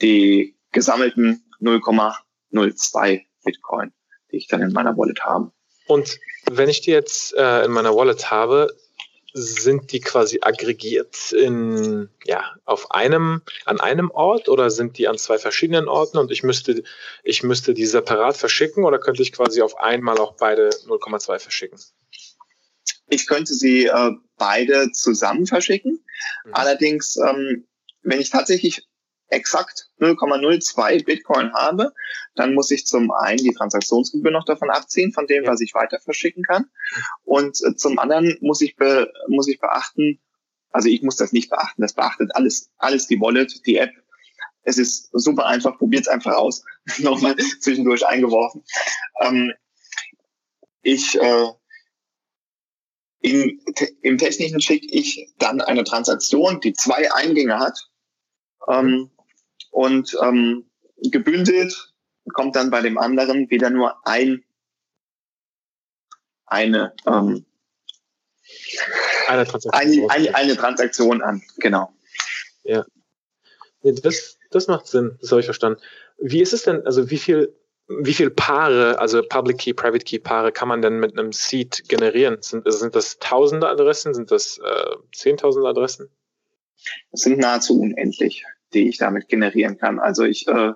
die 0.00 0.56
gesammelten 0.72 1.44
0,02 1.60 3.22
Bitcoin, 3.44 3.92
die 4.30 4.36
ich 4.36 4.48
dann 4.48 4.62
in 4.62 4.72
meiner 4.72 4.96
Wallet 4.96 5.24
habe. 5.24 5.52
Und 5.86 6.18
wenn 6.50 6.68
ich 6.68 6.80
die 6.80 6.90
jetzt 6.90 7.34
äh, 7.34 7.64
in 7.64 7.72
meiner 7.72 7.94
Wallet 7.94 8.30
habe, 8.30 8.74
sind 9.34 9.92
die 9.92 10.00
quasi 10.00 10.40
aggregiert 10.42 11.32
in, 11.32 12.10
ja, 12.24 12.54
auf 12.64 12.90
einem, 12.90 13.42
an 13.64 13.80
einem 13.80 14.10
Ort 14.10 14.48
oder 14.48 14.70
sind 14.70 14.98
die 14.98 15.08
an 15.08 15.16
zwei 15.16 15.38
verschiedenen 15.38 15.88
Orten 15.88 16.18
und 16.18 16.30
ich 16.30 16.42
müsste, 16.42 16.82
ich 17.22 17.42
müsste 17.42 17.72
die 17.72 17.86
separat 17.86 18.36
verschicken 18.36 18.84
oder 18.84 18.98
könnte 18.98 19.22
ich 19.22 19.32
quasi 19.32 19.62
auf 19.62 19.78
einmal 19.78 20.18
auch 20.18 20.36
beide 20.36 20.68
0,2 20.68 21.38
verschicken? 21.38 21.78
Ich 23.08 23.26
könnte 23.26 23.54
sie 23.54 23.86
äh, 23.86 24.10
beide 24.36 24.90
zusammen 24.92 25.46
verschicken. 25.46 26.04
Mhm. 26.44 26.54
Allerdings, 26.54 27.16
ähm, 27.16 27.66
wenn 28.02 28.20
ich 28.20 28.30
tatsächlich 28.30 28.86
exakt 29.32 29.88
0,02 30.00 31.04
Bitcoin 31.04 31.52
habe, 31.52 31.92
dann 32.34 32.54
muss 32.54 32.70
ich 32.70 32.86
zum 32.86 33.10
einen 33.10 33.38
die 33.38 33.52
Transaktionsgebühr 33.52 34.30
noch 34.30 34.44
davon 34.44 34.70
abziehen, 34.70 35.12
von 35.12 35.26
dem, 35.26 35.46
was 35.46 35.60
ich 35.60 35.74
weiter 35.74 36.00
verschicken 36.00 36.44
kann. 36.44 36.66
Und 37.24 37.58
äh, 37.64 37.74
zum 37.74 37.98
anderen 37.98 38.36
muss 38.40 38.60
ich, 38.60 38.76
be, 38.76 39.12
muss 39.28 39.48
ich 39.48 39.60
beachten, 39.60 40.20
also 40.70 40.88
ich 40.88 41.02
muss 41.02 41.16
das 41.16 41.32
nicht 41.32 41.50
beachten, 41.50 41.82
das 41.82 41.94
beachtet 41.94 42.30
alles, 42.34 42.70
alles 42.78 43.06
die 43.06 43.20
Wallet, 43.20 43.66
die 43.66 43.76
App. 43.76 43.92
Es 44.62 44.78
ist 44.78 45.10
super 45.12 45.46
einfach, 45.46 45.76
probiert 45.76 46.02
es 46.02 46.08
einfach 46.08 46.34
aus. 46.34 46.64
Nochmal 46.98 47.36
zwischendurch 47.60 48.06
eingeworfen. 48.06 48.64
Ähm, 49.20 49.52
ich 50.82 51.20
äh, 51.20 51.48
in, 53.22 53.60
Im 54.02 54.18
Technischen 54.18 54.60
schicke 54.60 54.86
ich 54.90 55.32
dann 55.38 55.60
eine 55.60 55.84
Transaktion, 55.84 56.60
die 56.60 56.72
zwei 56.72 57.12
Eingänge 57.12 57.58
hat. 57.60 57.88
Ähm, 58.68 59.10
und 59.72 60.16
ähm, 60.22 60.66
gebündelt 61.10 61.92
kommt 62.32 62.54
dann 62.54 62.70
bei 62.70 62.80
dem 62.80 62.98
anderen 62.98 63.50
wieder 63.50 63.70
nur 63.70 64.06
ein 64.06 64.44
eine 66.46 66.94
ähm, 67.06 67.44
eine, 69.26 69.44
Transaktion 69.44 69.74
eine, 69.74 70.10
eine, 70.10 70.34
eine 70.34 70.56
Transaktion 70.56 71.22
an, 71.22 71.42
genau. 71.58 71.92
Ja. 72.64 72.84
Nee, 73.82 73.94
das, 73.94 74.38
das 74.50 74.68
macht 74.68 74.86
Sinn, 74.86 75.18
das 75.20 75.30
habe 75.30 75.40
ich 75.40 75.46
verstanden. 75.46 75.80
Wie 76.18 76.40
ist 76.40 76.52
es 76.52 76.62
denn, 76.62 76.86
also 76.86 77.10
wie 77.10 77.18
viel, 77.18 77.56
wie 77.88 78.14
viel 78.14 78.30
Paare, 78.30 78.98
also 78.98 79.22
Public 79.22 79.58
Key, 79.58 79.72
Private 79.72 80.04
Key 80.04 80.18
Paare 80.18 80.52
kann 80.52 80.68
man 80.68 80.82
denn 80.82 81.00
mit 81.00 81.18
einem 81.18 81.32
Seed 81.32 81.88
generieren? 81.88 82.38
Sind, 82.40 82.70
sind 82.70 82.94
das 82.94 83.18
tausende 83.18 83.68
Adressen? 83.68 84.14
Sind 84.14 84.30
das 84.30 84.58
äh, 84.58 84.96
zehntausende 85.14 85.68
Adressen? 85.68 86.08
Das 87.10 87.22
sind 87.22 87.38
nahezu 87.38 87.80
unendlich 87.80 88.44
die 88.74 88.88
ich 88.88 88.98
damit 88.98 89.28
generieren 89.28 89.78
kann. 89.78 89.98
Also 89.98 90.24
ich, 90.24 90.46
äh, 90.48 90.72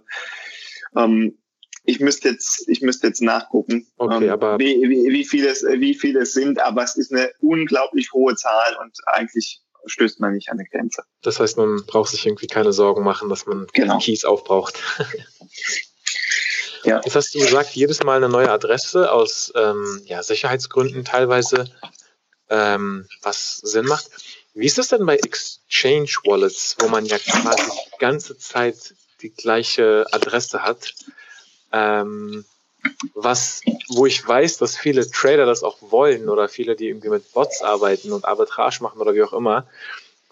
ähm, 0.97 1.39
ich 1.85 2.01
müsste 2.01 2.31
jetzt, 2.31 2.69
ich 2.69 2.83
müsste 2.83 3.07
jetzt 3.07 3.23
nachgucken, 3.23 3.87
okay, 3.97 4.27
ähm, 4.27 4.31
aber 4.31 4.59
wie, 4.59 4.83
wie, 4.83 5.13
wie 5.13 5.25
viele 5.25 5.49
es, 5.49 5.63
wie 5.63 5.95
viele 5.95 6.21
es 6.21 6.33
sind, 6.33 6.61
aber 6.61 6.83
es 6.83 6.97
ist 6.97 7.13
eine 7.13 7.31
unglaublich 7.41 8.13
hohe 8.13 8.35
Zahl 8.35 8.77
und 8.83 8.97
eigentlich 9.07 9.63
stößt 9.87 10.21
man 10.21 10.35
nicht 10.35 10.51
an 10.51 10.59
eine 10.59 10.69
Grenze. 10.69 11.05
Das 11.23 11.41
heißt, 11.41 11.57
man 11.57 11.85
braucht 11.87 12.11
sich 12.11 12.27
irgendwie 12.27 12.49
keine 12.49 12.73
Sorgen 12.73 13.05
machen, 13.05 13.29
dass 13.29 13.47
man 13.47 13.67
genau. 13.73 13.99
Keys 13.99 14.25
aufbraucht. 14.25 14.83
ja. 16.85 17.01
Jetzt 17.05 17.15
hast 17.15 17.35
du 17.35 17.39
gesagt, 17.39 17.71
jedes 17.71 18.03
Mal 18.03 18.17
eine 18.17 18.29
neue 18.29 18.51
Adresse 18.51 19.13
aus 19.13 19.53
ähm, 19.55 20.03
ja, 20.07 20.23
Sicherheitsgründen 20.23 21.05
teilweise, 21.05 21.71
ähm, 22.51 23.07
was 23.23 23.59
Sinn 23.59 23.87
macht. 23.87 24.11
Wie 24.57 24.65
ist 24.65 24.79
das 24.79 24.89
denn 24.89 25.05
bei 25.05 25.17
Exchange 25.17 26.09
Wallets, 26.25 26.77
wo 26.81 26.89
man 26.89 27.05
ja 27.05 27.19
quasi 27.19 27.71
die 27.71 27.99
ganze 27.99 28.39
Zeit 28.39 28.95
die 29.21 29.29
gleiche 29.29 30.07
Adresse 30.13 30.63
hat? 30.63 30.95
Ähm, 31.73 32.43
was, 33.13 33.61
wo 33.89 34.07
ich 34.07 34.27
weiß, 34.27 34.57
dass 34.57 34.79
viele 34.79 35.11
Trader 35.11 35.45
das 35.45 35.63
auch 35.63 35.77
wollen 35.81 36.31
oder 36.31 36.49
viele, 36.49 36.75
die 36.75 36.89
irgendwie 36.89 37.11
mit 37.11 37.35
Bots 37.35 37.61
arbeiten 37.61 38.13
und 38.13 38.25
Arbitrage 38.25 38.83
machen 38.83 38.99
oder 38.99 39.15
wie 39.15 39.23
auch 39.23 39.35
immer, 39.35 39.67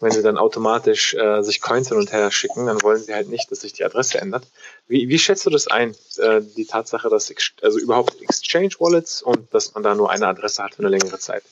wenn 0.01 0.11
sie 0.11 0.23
dann 0.23 0.39
automatisch 0.39 1.13
äh, 1.13 1.43
sich 1.43 1.61
Coins 1.61 1.89
hin 1.89 1.99
und 1.99 2.11
her 2.11 2.31
schicken, 2.31 2.65
dann 2.65 2.81
wollen 2.83 3.03
sie 3.03 3.13
halt 3.13 3.29
nicht, 3.29 3.51
dass 3.51 3.61
sich 3.61 3.75
die 3.75 3.85
Adresse 3.85 4.23
ändert. 4.23 4.47
Wie, 4.89 5.11
wie 5.11 5.19
schätzt 5.19 5.45
du 5.45 5.51
das 5.51 5.67
ein, 5.67 5.95
äh, 6.17 6.41
die 6.57 6.65
Tatsache, 6.65 7.11
dass 7.11 7.31
also 7.61 7.79
überhaupt 7.79 8.23
Exchange 8.23 8.71
Wallets 8.79 9.21
und 9.21 9.53
dass 9.53 9.75
man 9.75 9.83
da 9.83 9.95
nur 9.95 10.11
eine 10.11 10.29
Adresse 10.29 10.63
hat 10.63 10.77
für 10.77 10.81
eine 10.81 10.89
längere 10.89 11.19
Zeit? 11.19 11.43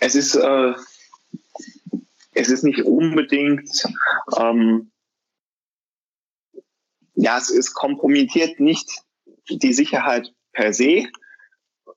Es 0.00 0.14
ist, 0.14 0.34
äh, 0.34 0.72
es 2.32 2.48
ist 2.48 2.64
nicht 2.64 2.82
unbedingt, 2.82 3.70
ähm, 4.36 4.90
ja, 7.14 7.38
es, 7.38 7.50
es 7.50 7.74
kompromittiert 7.74 8.60
nicht 8.60 8.88
die 9.50 9.72
Sicherheit 9.72 10.32
per 10.52 10.72
se. 10.72 11.06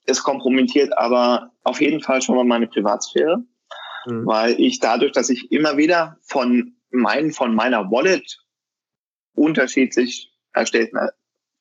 Es 0.06 0.22
kompromittiert 0.22 0.98
aber 0.98 1.52
auf 1.64 1.80
jeden 1.80 2.02
Fall 2.02 2.22
schon 2.22 2.36
mal 2.36 2.44
meine 2.44 2.68
Privatsphäre, 2.68 3.44
mhm. 4.06 4.26
weil 4.26 4.60
ich 4.60 4.80
dadurch, 4.80 5.14
dass 5.14 5.30
ich 5.30 5.52
immer 5.52 5.78
wieder 5.78 6.18
von 6.24 6.76
meinen, 6.92 7.32
von 7.32 7.56
meiner 7.56 7.90
Wallet 7.90 8.40
unterschiedlich 9.34 10.32
erstellten, 10.52 11.00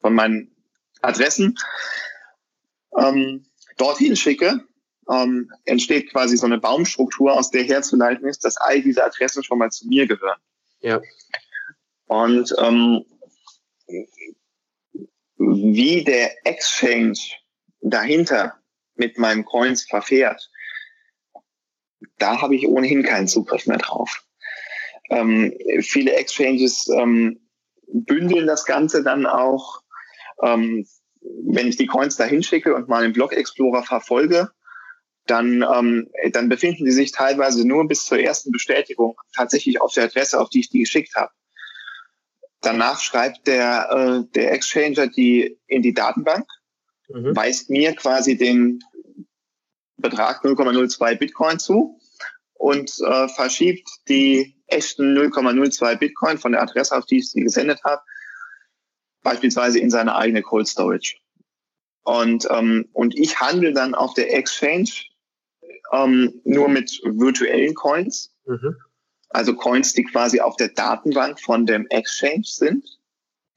von 0.01 0.15
meinen 0.15 0.55
Adressen 1.03 1.57
ähm, 2.99 3.47
dorthin 3.77 4.17
schicke, 4.17 4.67
ähm, 5.11 5.51
entsteht 5.65 6.11
quasi 6.11 6.37
so 6.37 6.47
eine 6.47 6.59
Baumstruktur, 6.59 7.33
aus 7.33 7.51
der 7.51 7.65
herzuleiten 7.65 8.27
ist, 8.27 8.45
dass 8.45 8.57
all 8.57 8.81
diese 8.83 9.05
Adressen 9.05 9.43
schon 9.43 9.59
mal 9.59 9.71
zu 9.71 9.89
mir 9.89 10.07
gehören. 10.07 10.39
Ja. 10.81 11.01
Und 12.07 12.55
ähm, 12.59 13.05
wie 15.39 16.05
der 16.05 16.47
Exchange 16.47 17.19
dahinter 17.81 18.55
mit 18.95 19.19
meinen 19.19 19.45
Coins 19.45 19.85
verfährt, 19.85 20.51
da 22.19 22.41
habe 22.41 22.55
ich 22.55 22.67
ohnehin 22.67 23.03
keinen 23.03 23.29
Zugriff 23.29 23.67
mehr 23.67 23.79
drauf. 23.79 24.25
Ähm, 25.11 25.53
viele 25.81 26.15
Exchanges 26.15 26.89
ähm, 26.89 27.41
bündeln 27.93 28.47
das 28.47 28.65
Ganze 28.65 29.03
dann 29.03 29.27
auch. 29.27 29.83
Ähm, 30.43 30.87
wenn 31.21 31.69
ich 31.69 31.77
die 31.77 31.87
Coins 31.87 32.17
da 32.17 32.25
hinschicke 32.25 32.75
und 32.75 32.89
mal 32.89 33.05
im 33.05 33.13
Block 33.13 33.33
Explorer 33.33 33.83
verfolge, 33.83 34.51
dann, 35.27 35.63
ähm, 35.63 36.11
dann 36.33 36.49
befinden 36.49 36.85
sie 36.85 36.93
sich 36.93 37.13
teilweise 37.13 37.67
nur 37.67 37.87
bis 37.87 38.05
zur 38.05 38.19
ersten 38.19 38.51
Bestätigung 38.51 39.17
tatsächlich 39.35 39.81
auf 39.81 39.95
der 39.95 40.05
Adresse, 40.05 40.41
auf 40.41 40.49
die 40.49 40.61
ich 40.61 40.71
die 40.71 40.81
geschickt 40.81 41.15
habe. 41.15 41.31
danach 42.61 43.01
schreibt 43.01 43.49
der, 43.49 43.91
äh, 43.91 44.33
der 44.35 44.53
Exchanger 44.53 45.09
die 45.09 45.59
in 45.67 45.83
die 45.83 45.95
Datenbank, 45.95 46.47
mhm. 47.09 47.35
weist 47.35 47.71
mir 47.71 47.93
quasi 47.97 48.37
den 48.37 48.79
Betrag 49.97 50.45
0,02 50.45 51.17
Bitcoin 51.17 51.59
zu 51.59 51.99
und 52.55 52.93
äh, 53.01 53.29
verschiebt 53.29 53.89
die 54.09 54.57
echten 54.69 55.17
0,02 55.17 55.97
Bitcoin 55.97 56.39
von 56.39 56.53
der 56.53 56.63
Adresse, 56.63 56.97
auf 56.97 57.05
die 57.07 57.19
ich 57.19 57.31
sie 57.31 57.43
gesendet 57.43 57.81
habe, 57.85 58.03
beispielsweise 59.23 59.79
in 59.81 59.91
seine 59.91 60.15
eigene 60.15 60.43
Cold 60.43 60.69
Storage. 60.69 61.17
Und, 62.05 62.47
ähm, 62.51 62.89
und 62.93 63.17
ich 63.17 63.41
handle 63.41 63.73
dann 63.73 63.95
auf 63.95 64.15
der 64.15 64.33
Exchange 64.35 64.91
ähm, 65.93 66.41
nur 66.45 66.69
mit 66.69 67.01
virtuellen 67.05 67.75
Coins. 67.75 68.35
Mhm. 68.47 68.77
Also 69.31 69.55
Coins, 69.55 69.93
die 69.95 70.05
quasi 70.05 70.41
auf 70.41 70.57
der 70.57 70.69
Datenbank 70.69 71.41
von 71.41 71.67
dem 71.67 71.87
Exchange 71.89 72.45
sind, 72.45 72.85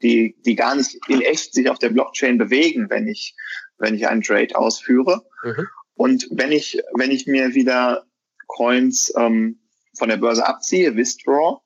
die, 0.02 0.36
die 0.46 0.56
gar 0.56 0.76
nicht 0.76 0.98
in 1.08 1.22
echt 1.22 1.54
sich 1.54 1.70
auf 1.70 1.80
der 1.80 1.90
Blockchain 1.90 2.38
bewegen, 2.38 2.90
wenn 2.90 3.08
ich, 3.08 3.36
wenn 3.78 3.96
ich 3.96 4.08
einen 4.08 4.22
Trade 4.22 4.56
ausführe. 4.56 5.26
Mhm. 5.44 5.68
Und 5.96 6.28
wenn 6.32 6.52
ich, 6.52 6.82
wenn 6.94 7.12
ich 7.12 7.26
mir 7.26 7.56
wieder 7.56 8.06
Coins 8.48 9.14
ähm, 9.18 9.60
von 9.98 10.10
der 10.10 10.18
Börse 10.18 10.46
abziehe, 10.46 10.96
Withdraw, 10.96 11.62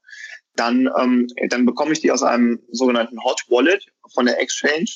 dann, 0.56 0.90
ähm, 1.00 1.28
dann 1.50 1.66
bekomme 1.66 1.94
ich 1.94 2.02
die 2.02 2.12
aus 2.12 2.24
einem 2.24 2.62
sogenannten 2.72 3.24
Hot 3.24 3.44
Wallet 3.50 3.86
von 4.14 4.26
der 4.26 4.40
Exchange. 4.40 4.90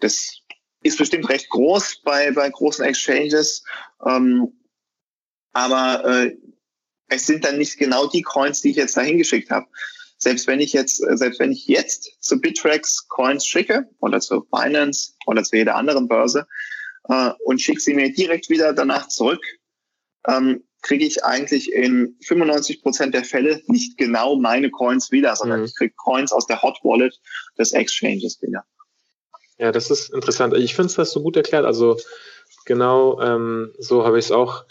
Das 0.00 0.42
ist 0.82 0.98
bestimmt 0.98 1.28
recht 1.28 1.48
groß 1.50 2.02
bei, 2.02 2.30
bei 2.32 2.48
großen 2.48 2.84
Exchanges. 2.84 3.64
Ähm, 4.04 4.52
aber 5.56 6.04
äh, 6.04 6.36
es 7.08 7.24
sind 7.24 7.46
dann 7.46 7.56
nicht 7.56 7.78
genau 7.78 8.08
die 8.08 8.20
Coins, 8.20 8.60
die 8.60 8.70
ich 8.70 8.76
jetzt 8.76 8.94
dahin 8.94 9.16
geschickt 9.16 9.50
habe. 9.50 9.66
Selbst 10.18 10.46
wenn 10.46 10.60
ich 10.60 10.74
jetzt, 10.74 10.96
selbst 10.96 11.40
wenn 11.40 11.50
ich 11.50 11.66
jetzt 11.66 12.10
zu 12.20 12.38
Bittrex 12.38 13.08
Coins 13.08 13.46
schicke 13.46 13.88
oder 14.00 14.20
zu 14.20 14.42
Binance 14.50 15.14
oder 15.26 15.42
zu 15.42 15.56
jeder 15.56 15.76
anderen 15.76 16.08
Börse 16.08 16.46
äh, 17.08 17.30
und 17.44 17.62
schicke 17.62 17.80
sie 17.80 17.94
mir 17.94 18.12
direkt 18.12 18.50
wieder 18.50 18.74
danach 18.74 19.08
zurück, 19.08 19.42
ähm, 20.28 20.62
kriege 20.82 21.06
ich 21.06 21.24
eigentlich 21.24 21.72
in 21.72 22.16
95 22.26 22.82
Prozent 22.82 23.14
der 23.14 23.24
Fälle 23.24 23.62
nicht 23.66 23.96
genau 23.96 24.36
meine 24.36 24.70
Coins 24.70 25.10
wieder, 25.10 25.36
sondern 25.36 25.60
mhm. 25.60 25.66
ich 25.66 25.76
kriege 25.76 25.94
Coins 25.96 26.32
aus 26.32 26.46
der 26.46 26.60
Hot 26.60 26.78
Wallet 26.82 27.18
des 27.58 27.72
Exchanges 27.72 28.42
wieder. 28.42 28.62
Ja, 29.56 29.72
das 29.72 29.90
ist 29.90 30.12
interessant. 30.12 30.54
Ich 30.54 30.74
finde 30.74 30.88
es 30.88 30.96
das 30.96 31.12
so 31.12 31.22
gut 31.22 31.36
erklärt. 31.36 31.64
Also 31.64 31.96
genau 32.66 33.20
ähm, 33.22 33.72
so 33.78 34.04
habe 34.04 34.18
ich 34.18 34.26
es 34.26 34.32
auch 34.32 34.66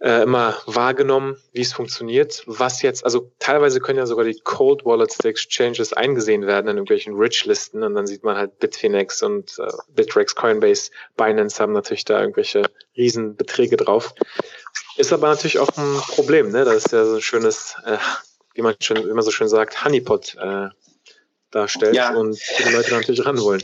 äh, 0.00 0.22
immer 0.22 0.56
wahrgenommen, 0.66 1.36
wie 1.52 1.62
es 1.62 1.72
funktioniert. 1.72 2.42
Was 2.46 2.82
jetzt, 2.82 3.04
also 3.04 3.32
teilweise 3.38 3.80
können 3.80 3.98
ja 3.98 4.06
sogar 4.06 4.24
die 4.24 4.38
Cold 4.44 4.84
Wallets 4.84 5.18
der 5.18 5.30
Exchanges 5.30 5.92
eingesehen 5.92 6.46
werden 6.46 6.68
in 6.68 6.76
irgendwelchen 6.76 7.16
Rich-Listen 7.16 7.82
und 7.82 7.94
dann 7.94 8.06
sieht 8.06 8.22
man 8.22 8.36
halt 8.36 8.58
Bitfinex 8.58 9.22
und 9.22 9.58
äh, 9.58 9.72
Bittrex, 9.94 10.34
Coinbase, 10.34 10.90
Binance 11.16 11.60
haben 11.60 11.72
natürlich 11.72 12.04
da 12.04 12.20
irgendwelche 12.20 12.62
Riesenbeträge 12.96 13.76
drauf. 13.76 14.14
Ist 14.96 15.12
aber 15.12 15.28
natürlich 15.28 15.58
auch 15.58 15.70
ein 15.76 16.00
Problem, 16.08 16.50
ne? 16.50 16.64
Das 16.64 16.86
ist 16.86 16.92
ja 16.92 17.04
so 17.04 17.16
ein 17.16 17.22
schönes, 17.22 17.74
äh, 17.84 17.98
wie 18.54 18.62
man 18.62 18.74
schon 18.80 18.96
immer 18.96 19.22
so 19.22 19.30
schön 19.30 19.48
sagt, 19.48 19.84
Honeypot 19.84 20.36
äh, 20.36 20.68
darstellt 21.50 21.94
ja. 21.94 22.14
und 22.14 22.38
viele 22.38 22.72
Leute 22.72 22.94
natürlich 22.94 23.24
ran 23.24 23.40
wollen. 23.40 23.62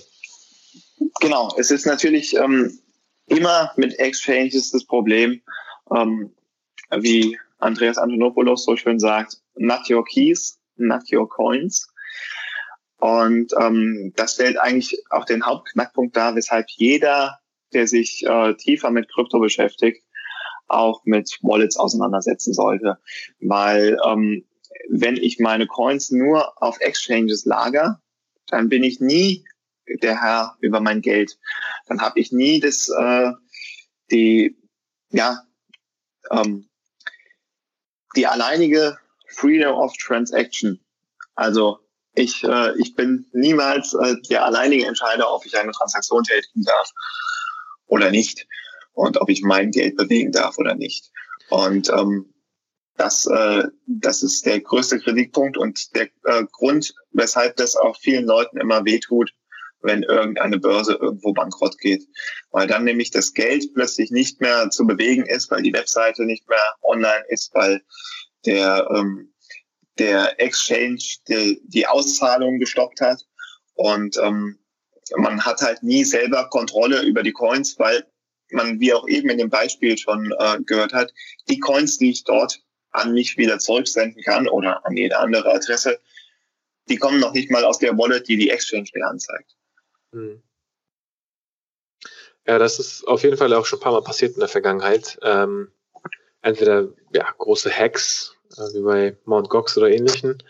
Genau, 1.20 1.54
es 1.58 1.70
ist 1.70 1.86
natürlich 1.86 2.34
ähm, 2.36 2.78
immer 3.26 3.72
mit 3.76 3.98
Exchanges 3.98 4.70
das 4.70 4.84
Problem, 4.84 5.42
ähm, 5.94 6.34
wie 6.90 7.38
Andreas 7.58 7.98
Antonopoulos 7.98 8.64
so 8.64 8.76
schön 8.76 8.98
sagt, 8.98 9.38
not 9.56 9.88
your 9.90 10.04
keys, 10.04 10.60
not 10.76 11.02
your 11.12 11.28
coins. 11.28 11.88
Und 12.98 13.52
ähm, 13.60 14.12
das 14.16 14.34
stellt 14.34 14.58
eigentlich 14.58 15.02
auch 15.10 15.24
den 15.24 15.44
Hauptknackpunkt 15.44 16.16
dar, 16.16 16.34
weshalb 16.36 16.66
jeder, 16.70 17.38
der 17.72 17.86
sich 17.86 18.24
äh, 18.26 18.54
tiefer 18.54 18.90
mit 18.90 19.12
Krypto 19.12 19.40
beschäftigt, 19.40 20.02
auch 20.68 21.04
mit 21.04 21.38
Wallets 21.42 21.76
auseinandersetzen 21.76 22.54
sollte. 22.54 22.98
Weil 23.40 23.98
ähm, 24.06 24.44
wenn 24.88 25.16
ich 25.16 25.38
meine 25.38 25.66
Coins 25.66 26.10
nur 26.10 26.62
auf 26.62 26.80
Exchanges 26.80 27.44
lager, 27.44 28.00
dann 28.46 28.68
bin 28.68 28.82
ich 28.82 29.00
nie 29.00 29.44
der 29.86 30.20
Herr 30.20 30.56
über 30.60 30.80
mein 30.80 31.00
Geld. 31.02 31.38
Dann 31.86 32.00
habe 32.00 32.20
ich 32.20 32.32
nie 32.32 32.60
das, 32.60 32.88
äh, 32.88 33.32
die, 34.10 34.56
ja, 35.10 35.42
ähm, 36.30 36.68
die 38.16 38.26
alleinige 38.26 38.98
Freedom 39.28 39.76
of 39.76 39.92
Transaction. 39.96 40.80
Also 41.34 41.78
ich, 42.14 42.44
äh, 42.44 42.78
ich 42.78 42.94
bin 42.94 43.26
niemals 43.32 43.94
äh, 43.94 44.16
der 44.30 44.44
alleinige 44.44 44.86
Entscheider, 44.86 45.32
ob 45.32 45.44
ich 45.44 45.56
eine 45.56 45.72
Transaktion 45.72 46.22
tätigen 46.22 46.62
darf 46.62 46.90
oder 47.86 48.10
nicht 48.10 48.46
und 48.92 49.20
ob 49.20 49.28
ich 49.28 49.42
mein 49.42 49.70
Geld 49.70 49.96
bewegen 49.96 50.32
darf 50.32 50.58
oder 50.58 50.74
nicht. 50.74 51.10
Und 51.50 51.88
ähm, 51.90 52.32
das, 52.96 53.26
äh, 53.26 53.64
das 53.86 54.22
ist 54.22 54.46
der 54.46 54.60
größte 54.60 55.00
Kritikpunkt 55.00 55.56
und 55.56 55.94
der 55.96 56.08
äh, 56.24 56.44
Grund, 56.52 56.94
weshalb 57.10 57.56
das 57.56 57.74
auch 57.74 57.96
vielen 57.98 58.24
Leuten 58.24 58.58
immer 58.58 58.84
wehtut, 58.84 59.32
wenn 59.84 60.02
irgendeine 60.02 60.58
Börse 60.58 60.94
irgendwo 60.94 61.32
bankrott 61.32 61.78
geht. 61.78 62.06
Weil 62.50 62.66
dann 62.66 62.84
nämlich 62.84 63.10
das 63.10 63.32
Geld 63.34 63.72
plötzlich 63.74 64.10
nicht 64.10 64.40
mehr 64.40 64.70
zu 64.70 64.86
bewegen 64.86 65.26
ist, 65.26 65.50
weil 65.50 65.62
die 65.62 65.72
Webseite 65.72 66.24
nicht 66.24 66.48
mehr 66.48 66.74
online 66.82 67.24
ist, 67.28 67.54
weil 67.54 67.82
der, 68.46 68.88
ähm, 68.94 69.32
der 69.98 70.40
Exchange 70.40 71.02
die, 71.28 71.60
die 71.64 71.86
Auszahlung 71.86 72.58
gestoppt 72.58 73.00
hat. 73.00 73.22
Und 73.74 74.16
ähm, 74.18 74.58
man 75.16 75.44
hat 75.44 75.60
halt 75.60 75.82
nie 75.82 76.04
selber 76.04 76.48
Kontrolle 76.48 77.02
über 77.02 77.22
die 77.22 77.32
Coins, 77.32 77.78
weil 77.78 78.04
man, 78.50 78.80
wie 78.80 78.92
auch 78.92 79.06
eben 79.08 79.30
in 79.30 79.38
dem 79.38 79.50
Beispiel 79.50 79.98
schon 79.98 80.32
äh, 80.38 80.58
gehört 80.64 80.92
hat, 80.92 81.12
die 81.48 81.58
Coins, 81.58 81.98
die 81.98 82.10
ich 82.10 82.24
dort 82.24 82.60
an 82.90 83.12
mich 83.12 83.36
wieder 83.36 83.58
zurücksenden 83.58 84.22
kann 84.22 84.48
oder 84.48 84.86
an 84.86 84.96
jede 84.96 85.18
andere 85.18 85.52
Adresse, 85.52 86.00
die 86.88 86.96
kommen 86.96 87.20
noch 87.20 87.32
nicht 87.32 87.50
mal 87.50 87.64
aus 87.64 87.78
der 87.78 87.96
Wallet, 87.98 88.28
die 88.28 88.36
die 88.36 88.50
Exchange 88.50 88.88
mir 88.94 89.06
anzeigt. 89.06 89.56
Hm. 90.14 90.42
Ja, 92.46 92.58
das 92.58 92.78
ist 92.78 93.06
auf 93.08 93.22
jeden 93.22 93.36
Fall 93.36 93.52
auch 93.54 93.66
schon 93.66 93.78
ein 93.78 93.82
paar 93.82 93.92
Mal 93.92 94.02
passiert 94.02 94.34
in 94.34 94.40
der 94.40 94.48
Vergangenheit. 94.48 95.18
Ähm, 95.22 95.72
entweder 96.42 96.88
ja, 97.12 97.34
große 97.38 97.70
Hacks, 97.70 98.36
äh, 98.56 98.74
wie 98.74 98.82
bei 98.82 99.16
Mt. 99.26 99.48
Gox 99.48 99.76
oder 99.76 99.90
ähnlichen. 99.90 100.42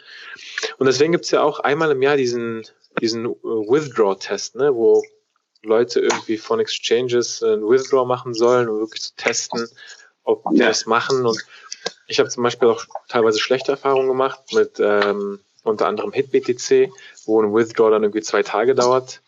Und 0.79 0.87
deswegen 0.87 1.13
gibt 1.13 1.25
es 1.25 1.31
ja 1.31 1.43
auch 1.43 1.61
einmal 1.61 1.91
im 1.93 2.03
Jahr 2.03 2.17
diesen, 2.17 2.67
diesen 3.01 3.27
äh, 3.27 3.31
Withdraw-Test, 3.31 4.57
ne, 4.57 4.75
wo 4.75 5.03
Leute 5.63 6.01
irgendwie 6.01 6.37
von 6.37 6.61
Exchanges 6.61 7.43
ein 7.43 7.63
Withdraw 7.63 8.05
machen 8.05 8.35
sollen, 8.35 8.69
um 8.69 8.81
wirklich 8.81 9.03
zu 9.03 9.15
testen, 9.17 9.67
ob 10.25 10.45
die 10.51 10.59
das 10.59 10.85
machen. 10.85 11.25
Und 11.25 11.43
ich 12.07 12.19
habe 12.19 12.29
zum 12.29 12.43
Beispiel 12.43 12.69
auch 12.69 12.85
teilweise 13.09 13.39
schlechte 13.39 13.73
Erfahrungen 13.73 14.09
gemacht 14.09 14.41
mit 14.53 14.79
ähm, 14.79 15.41
unter 15.63 15.87
anderem 15.87 16.13
HitBTC, 16.13 16.93
wo 17.25 17.41
ein 17.41 17.55
Withdraw 17.55 17.91
dann 17.91 18.03
irgendwie 18.03 18.21
zwei 18.21 18.43
Tage 18.43 18.75
dauert. 18.75 19.23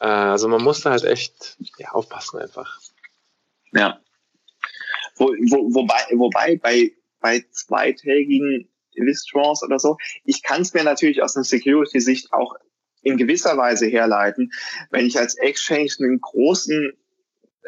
Äh, 0.00 0.06
also 0.06 0.48
man 0.48 0.62
muss 0.62 0.80
da 0.80 0.90
halt 0.90 1.04
echt 1.04 1.56
ja, 1.78 1.90
aufpassen 1.90 2.40
einfach. 2.40 2.78
Ja. 3.72 4.00
Wo, 5.16 5.26
wo, 5.26 5.74
wobei, 5.74 6.02
wobei 6.12 6.56
bei, 6.56 6.92
bei 7.20 7.44
zweitägigen 7.50 8.68
Withdraws 8.94 9.62
oder 9.62 9.78
so, 9.78 9.96
ich 10.24 10.42
kann 10.42 10.62
es 10.62 10.74
mir 10.74 10.84
natürlich 10.84 11.22
aus 11.22 11.36
einer 11.36 11.44
Security-Sicht 11.44 12.32
auch 12.32 12.54
in 13.02 13.16
gewisser 13.16 13.56
Weise 13.56 13.86
herleiten, 13.86 14.52
wenn 14.90 15.06
ich 15.06 15.18
als 15.18 15.36
Exchange 15.36 15.90
einen 16.00 16.20
großen, 16.20 16.92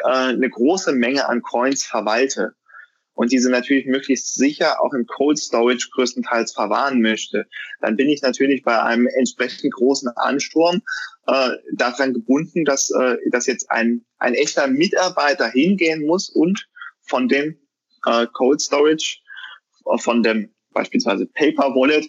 äh, 0.05 0.09
eine 0.09 0.51
große 0.51 0.93
Menge 0.93 1.29
an 1.29 1.43
Coins 1.43 1.85
verwalte 1.85 2.55
und 3.15 3.33
diese 3.33 3.51
natürlich 3.51 3.87
möglichst 3.87 4.35
sicher 4.35 4.81
auch 4.81 4.93
im 4.95 5.07
Cold 5.07 5.39
Storage 5.39 5.89
größtenteils 5.93 6.53
verwahren 6.53 7.01
möchte, 7.01 7.47
dann 7.81 7.97
bin 7.97 8.09
ich 8.09 8.23
natürlich 8.23 8.63
bei 8.63 8.81
einem 8.83 9.07
entsprechend 9.07 9.73
großen 9.75 10.09
Ansturm 10.17 10.83
äh, 11.27 11.51
daran 11.75 12.15
gebunden, 12.15 12.65
dass, 12.65 12.91
äh, 12.91 13.17
dass 13.31 13.47
jetzt 13.47 13.71
ein, 13.71 14.05
ein 14.19 14.35
echter 14.35 14.67
Mitarbeiter 14.69 15.51
hingehen 15.51 16.07
muss 16.07 16.31
und 16.31 16.67
von 17.03 17.29
dem 17.29 17.59
äh, 18.07 18.27
Cold 18.33 18.61
Storage, 18.61 19.19
äh, 19.87 19.99
von 19.99 20.23
dem 20.23 20.55
beispielsweise 20.73 21.27
Paper 21.27 21.75
Wallet, 21.75 22.09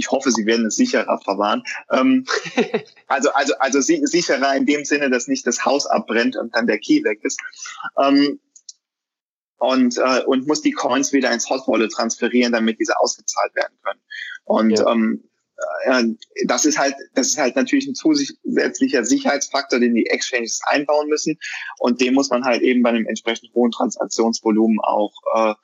ich 0.00 0.10
hoffe, 0.10 0.30
sie 0.30 0.46
werden 0.46 0.66
es 0.66 0.76
sicherer 0.76 1.20
verwahren. 1.20 1.62
Ähm, 1.90 2.24
also, 3.06 3.30
also, 3.32 3.54
also 3.58 3.80
sicherer 3.80 4.56
in 4.56 4.64
dem 4.64 4.84
Sinne, 4.84 5.10
dass 5.10 5.28
nicht 5.28 5.46
das 5.46 5.64
Haus 5.64 5.86
abbrennt 5.86 6.36
und 6.36 6.54
dann 6.56 6.66
der 6.66 6.78
Key 6.78 7.04
weg 7.04 7.20
ist. 7.22 7.38
Ähm, 8.02 8.40
und, 9.60 9.98
äh, 9.98 10.24
und 10.24 10.46
muss 10.46 10.62
die 10.62 10.72
Coins 10.72 11.12
wieder 11.12 11.30
ins 11.30 11.48
Hot 11.48 11.68
Wallet 11.68 11.92
transferieren, 11.92 12.52
damit 12.52 12.80
diese 12.80 12.98
ausgezahlt 12.98 13.54
werden 13.54 13.76
können. 13.84 14.00
Und 14.44 14.70
ja. 14.70 14.90
ähm, 14.90 15.22
äh, 15.84 16.04
das 16.46 16.64
ist 16.64 16.78
halt, 16.78 16.94
das 17.14 17.28
ist 17.28 17.38
halt 17.38 17.56
natürlich 17.56 17.86
ein 17.86 17.94
zusätzlicher 17.94 19.04
Sicherheitsfaktor, 19.04 19.78
den 19.78 19.94
die 19.94 20.06
Exchanges 20.06 20.60
einbauen 20.64 21.08
müssen. 21.08 21.38
Und 21.78 22.00
den 22.00 22.14
muss 22.14 22.30
man 22.30 22.44
halt 22.44 22.62
eben 22.62 22.82
bei 22.82 22.88
einem 22.88 23.06
entsprechend 23.06 23.52
hohen 23.54 23.70
Transaktionsvolumen 23.70 24.80
auch 24.80 25.12
äh, 25.34 25.54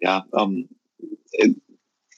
ja, 0.00 0.26
ähm, 0.36 0.68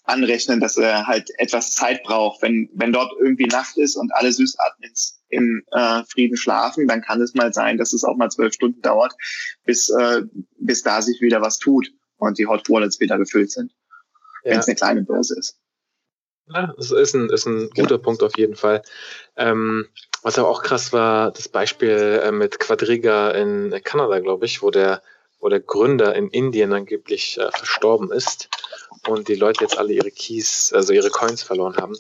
anrechnen, 0.04 0.60
dass 0.60 0.78
er 0.78 1.06
halt 1.06 1.28
etwas 1.36 1.72
Zeit 1.72 2.02
braucht. 2.02 2.40
Wenn, 2.40 2.70
wenn 2.72 2.94
dort 2.94 3.12
irgendwie 3.20 3.46
Nacht 3.46 3.76
ist 3.76 3.96
und 3.96 4.10
alle 4.14 4.32
Süßadmins 4.32 5.15
im 5.28 5.64
äh, 5.72 6.02
Frieden 6.04 6.36
schlafen, 6.36 6.86
dann 6.86 7.02
kann 7.02 7.20
es 7.20 7.34
mal 7.34 7.52
sein, 7.52 7.78
dass 7.78 7.92
es 7.92 8.04
auch 8.04 8.16
mal 8.16 8.30
zwölf 8.30 8.54
Stunden 8.54 8.80
dauert, 8.80 9.14
bis, 9.64 9.90
äh, 9.90 10.22
bis 10.58 10.82
da 10.82 11.02
sich 11.02 11.20
wieder 11.20 11.40
was 11.40 11.58
tut 11.58 11.90
und 12.18 12.38
die 12.38 12.46
Hot 12.46 12.68
Wallets 12.68 13.00
wieder 13.00 13.18
gefüllt 13.18 13.50
sind. 13.50 13.72
Ja. 14.44 14.52
Wenn 14.52 14.60
es 14.60 14.68
eine 14.68 14.76
kleine 14.76 15.02
Börse 15.02 15.38
ist. 15.38 15.58
Ja, 16.48 16.72
das 16.76 16.92
ist 16.92 17.14
ein, 17.14 17.28
ist 17.30 17.46
ein 17.46 17.70
guter 17.70 17.96
ja. 17.96 17.98
Punkt 17.98 18.22
auf 18.22 18.36
jeden 18.36 18.54
Fall. 18.54 18.82
Ähm, 19.36 19.88
was 20.22 20.38
aber 20.38 20.48
auch 20.48 20.62
krass 20.62 20.92
war, 20.92 21.32
das 21.32 21.48
Beispiel 21.48 22.20
äh, 22.22 22.30
mit 22.30 22.60
Quadriga 22.60 23.30
in 23.30 23.74
Kanada, 23.82 24.20
glaube 24.20 24.46
ich, 24.46 24.62
wo 24.62 24.70
der, 24.70 25.02
wo 25.40 25.48
der 25.48 25.60
Gründer 25.60 26.14
in 26.14 26.28
Indien 26.28 26.72
angeblich 26.72 27.38
äh, 27.38 27.50
verstorben 27.50 28.12
ist 28.12 28.48
und 29.08 29.28
die 29.28 29.34
Leute 29.34 29.64
jetzt 29.64 29.76
alle 29.76 29.92
ihre 29.92 30.12
Keys, 30.12 30.72
also 30.72 30.92
ihre 30.92 31.10
Coins 31.10 31.42
verloren 31.42 31.76
haben. 31.76 31.96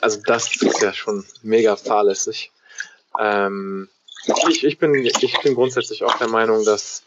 Also 0.00 0.20
das 0.24 0.54
ist 0.56 0.82
ja 0.82 0.92
schon 0.92 1.24
mega 1.42 1.76
fahrlässig. 1.76 2.50
Ähm, 3.18 3.88
ich, 4.48 4.64
ich, 4.64 4.78
bin, 4.78 4.94
ich 4.94 5.40
bin 5.42 5.54
grundsätzlich 5.54 6.04
auch 6.04 6.16
der 6.18 6.28
Meinung, 6.28 6.64
dass 6.64 7.02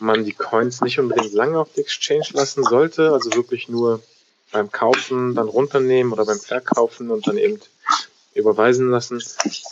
man 0.00 0.24
die 0.24 0.32
Coins 0.32 0.80
nicht 0.80 0.98
unbedingt 0.98 1.32
lange 1.32 1.58
auf 1.58 1.72
die 1.74 1.80
Exchange 1.80 2.26
lassen 2.32 2.64
sollte, 2.64 3.12
also 3.12 3.34
wirklich 3.34 3.68
nur 3.68 4.02
beim 4.52 4.70
Kaufen 4.70 5.34
dann 5.34 5.48
runternehmen 5.48 6.12
oder 6.12 6.24
beim 6.24 6.40
Verkaufen 6.40 7.10
und 7.10 7.26
dann 7.26 7.38
eben 7.38 7.60
überweisen 8.34 8.90
lassen. 8.90 9.22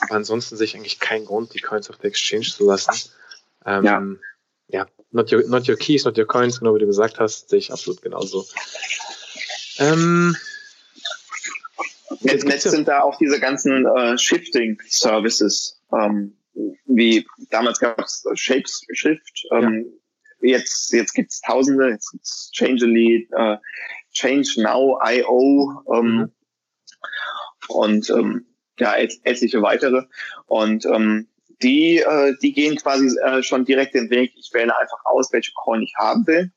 Aber 0.01 0.15
ansonsten 0.15 0.57
sehe 0.57 0.67
ich 0.67 0.77
eigentlich 0.77 1.01
keinen 1.01 1.27
Grund, 1.27 1.55
die 1.55 1.61
Coins 1.61 1.91
auf 1.91 1.99
der 1.99 2.09
Exchange 2.11 2.47
zu 2.47 2.67
lassen. 2.67 3.11
Ähm, 3.65 3.85
ja. 3.85 4.81
ja, 4.81 4.87
not 5.11 5.33
your, 5.33 5.47
not 5.47 5.69
your 5.69 5.77
keys, 5.77 6.05
not 6.05 6.19
your 6.19 6.27
coins, 6.27 6.59
genau 6.59 6.75
wie 6.75 6.81
du 6.81 6.87
gesagt 6.87 7.19
hast, 7.19 7.49
sehe 7.49 7.59
ich 7.59 7.73
absolut 7.73 8.03
genauso. 8.03 8.47
Ähm, 9.79 10.37
Jetzt, 12.27 12.49
jetzt 12.49 12.71
sind 12.71 12.89
da 12.89 13.01
auch 13.01 13.17
diese 13.19 13.41
ganzen 13.41 13.87
äh, 13.87 14.19
Shifting-Services, 14.19 15.83
ähm, 15.93 16.37
wie 16.87 17.27
damals 17.51 17.79
gab 17.79 17.99
es 18.01 18.25
Shapes 18.35 18.87
Shift, 18.93 19.47
ähm, 19.53 19.87
ja. 20.41 20.57
jetzt, 20.57 20.93
jetzt 20.93 21.13
gibt 21.13 21.31
es 21.33 21.41
Tausende, 21.41 21.91
jetzt 21.91 22.11
gibt 22.11 22.25
es 22.25 22.51
Changelly, 22.53 23.29
äh, 23.37 23.57
Change 24.13 24.63
Now, 24.63 24.99
IO 25.05 25.83
ähm, 25.95 26.07
mhm. 26.07 26.33
und 27.69 28.11
ähm, 28.11 28.47
ja, 28.79 28.97
et 28.97 29.15
etliche 29.25 29.63
weitere. 29.63 30.03
Und 30.47 30.85
ähm, 30.87 31.29
die, 31.63 31.99
äh, 31.99 32.35
die 32.43 32.53
gehen 32.53 32.77
quasi 32.77 33.17
äh, 33.25 33.43
schon 33.43 33.65
direkt 33.65 33.95
den 33.95 34.11
Weg. 34.11 34.33
Ich 34.37 34.51
wähle 34.53 34.77
einfach 34.79 35.05
aus, 35.05 35.33
welche 35.33 35.53
Coin 35.55 35.83
ich 35.83 35.95
haben 35.97 36.27
will. 36.27 36.53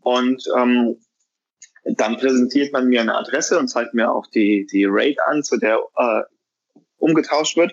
Und 0.00 0.42
ähm, 0.56 0.96
dann 1.96 2.16
präsentiert 2.16 2.72
man 2.72 2.88
mir 2.88 3.00
eine 3.00 3.16
Adresse 3.16 3.58
und 3.58 3.68
zeigt 3.68 3.94
mir 3.94 4.12
auch 4.12 4.26
die, 4.26 4.66
die 4.70 4.84
Rate 4.86 5.24
an, 5.26 5.42
zu 5.42 5.56
der 5.56 5.80
äh, 5.96 6.22
umgetauscht 6.98 7.56
wird. 7.56 7.72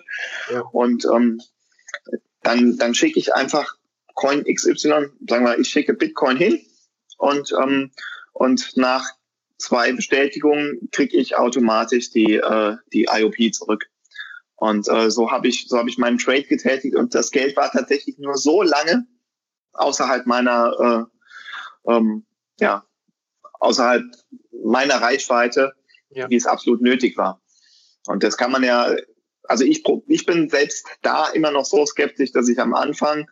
Ja. 0.50 0.60
Und 0.60 1.04
ähm, 1.12 1.40
dann, 2.42 2.76
dann 2.76 2.94
schicke 2.94 3.18
ich 3.18 3.34
einfach 3.34 3.76
Coin 4.14 4.44
XY, 4.44 5.10
sagen 5.28 5.44
wir, 5.44 5.58
ich 5.58 5.68
schicke 5.68 5.94
Bitcoin 5.94 6.36
hin 6.36 6.60
und, 7.18 7.52
ähm, 7.60 7.90
und 8.32 8.76
nach 8.76 9.04
zwei 9.58 9.92
Bestätigungen 9.92 10.88
kriege 10.92 11.16
ich 11.16 11.36
automatisch 11.36 12.10
die, 12.10 12.36
äh, 12.36 12.76
die 12.92 13.08
IOP 13.10 13.52
zurück. 13.52 13.86
Und 14.54 14.88
äh, 14.88 15.10
so 15.10 15.30
habe 15.30 15.48
ich, 15.48 15.68
so 15.68 15.76
habe 15.76 15.90
ich 15.90 15.98
meinen 15.98 16.18
Trade 16.18 16.44
getätigt 16.44 16.96
und 16.96 17.14
das 17.14 17.30
Geld 17.30 17.56
war 17.56 17.70
tatsächlich 17.70 18.18
nur 18.18 18.36
so 18.36 18.62
lange 18.62 19.06
außerhalb 19.74 20.24
meiner, 20.26 21.08
äh, 21.86 21.92
ähm, 21.92 22.24
ja, 22.58 22.86
außerhalb 23.66 24.04
meiner 24.64 24.96
Reichweite, 24.96 25.72
ja. 26.10 26.28
wie 26.30 26.36
es 26.36 26.46
absolut 26.46 26.80
nötig 26.80 27.16
war. 27.16 27.40
Und 28.06 28.22
das 28.22 28.36
kann 28.36 28.52
man 28.52 28.62
ja, 28.62 28.94
also 29.44 29.64
ich, 29.64 29.84
ich 30.08 30.26
bin 30.26 30.48
selbst 30.48 30.86
da 31.02 31.28
immer 31.28 31.50
noch 31.50 31.64
so 31.64 31.84
skeptisch, 31.84 32.32
dass 32.32 32.48
ich 32.48 32.58
am 32.58 32.74
Anfang, 32.74 33.26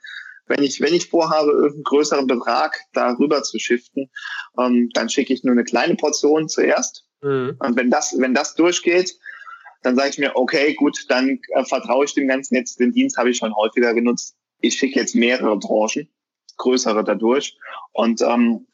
wenn 0.47 0.63
ich, 0.63 0.81
wenn 0.81 0.95
ich 0.95 1.09
vorhabe, 1.09 1.51
irgendeinen 1.51 1.85
größeren 1.85 2.27
Betrag 2.27 2.79
darüber 2.93 3.43
zu 3.43 3.59
shiften, 3.59 4.11
ähm, 4.59 4.91
dann 4.93 5.09
schicke 5.09 5.33
ich 5.33 5.45
nur 5.45 5.53
eine 5.53 5.65
kleine 5.65 5.95
Portion 5.95 6.49
zuerst. 6.49 7.07
Mhm. 7.23 7.57
Und 7.59 7.77
wenn 7.77 7.91
das, 7.91 8.15
wenn 8.19 8.35
das 8.35 8.55
durchgeht, 8.55 9.17
dann 9.83 9.97
sage 9.97 10.11
ich 10.11 10.19
mir, 10.19 10.35
okay, 10.35 10.75
gut, 10.75 10.99
dann 11.09 11.41
äh, 11.55 11.65
vertraue 11.65 12.05
ich 12.05 12.15
dem 12.15 12.29
Ganzen 12.29 12.57
jetzt, 12.57 12.81
den 12.81 12.93
Dienst 12.93 13.17
habe 13.17 13.31
ich 13.31 13.39
schon 13.39 13.55
häufiger 13.55 13.95
genutzt. 13.95 14.37
Ich 14.61 14.75
schicke 14.75 14.99
jetzt 14.99 15.15
mehrere 15.15 15.59
Branchen, 15.59 16.09
größere 16.57 17.05
dadurch. 17.05 17.57
Und 17.93 18.23
ähm, 18.23 18.67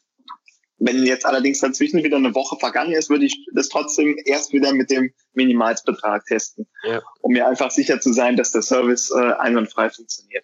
wenn 0.81 1.05
jetzt 1.05 1.25
allerdings 1.25 1.59
dazwischen 1.59 2.03
wieder 2.03 2.17
eine 2.17 2.33
Woche 2.33 2.57
vergangen 2.57 2.93
ist, 2.93 3.09
würde 3.09 3.25
ich 3.25 3.45
das 3.53 3.69
trotzdem 3.69 4.17
erst 4.25 4.51
wieder 4.51 4.73
mit 4.73 4.89
dem 4.89 5.13
Minimalsbetrag 5.33 6.25
testen, 6.25 6.67
ja. 6.83 7.01
um 7.21 7.33
mir 7.33 7.47
einfach 7.47 7.69
sicher 7.69 8.01
zu 8.01 8.11
sein, 8.11 8.35
dass 8.35 8.51
der 8.51 8.63
Service 8.63 9.11
äh, 9.11 9.33
einwandfrei 9.33 9.91
funktioniert. 9.91 10.43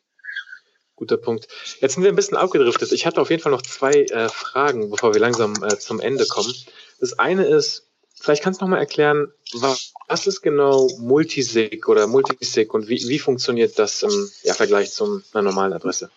Guter 0.96 1.18
Punkt. 1.18 1.48
Jetzt 1.80 1.96
sind 1.96 2.04
wir 2.04 2.12
ein 2.12 2.16
bisschen 2.16 2.38
abgedriftet. 2.38 2.92
Ich 2.92 3.06
hatte 3.06 3.20
auf 3.20 3.32
jeden 3.32 3.42
Fall 3.42 3.52
noch 3.52 3.64
zwei 3.64 4.04
äh, 4.04 4.30
Fragen, 4.30 4.92
bevor 4.92 5.14
wir 5.14 5.22
langsam 5.22 5.54
äh, 5.64 5.78
zum 5.80 6.00
Ende 6.00 6.28
kommen. 6.28 6.54
Das 7.00 7.18
eine 7.18 7.46
ist, 7.46 7.90
vielleicht 8.20 8.44
kannst 8.44 8.62
du 8.62 8.66
noch 8.66 8.70
mal 8.70 8.80
erklären, 8.80 9.32
was, 9.54 9.94
was 10.08 10.28
ist 10.28 10.42
genau 10.42 10.88
Multisig 11.00 11.88
oder 11.88 12.06
Multisig 12.06 12.74
und 12.76 12.88
wie, 12.90 13.04
wie 13.08 13.20
funktioniert 13.20 13.80
das 13.80 14.04
im 14.04 14.30
ja, 14.44 14.54
Vergleich 14.54 14.92
zu 14.92 15.24
einer 15.34 15.44
normalen 15.44 15.74
Adresse? 15.74 16.12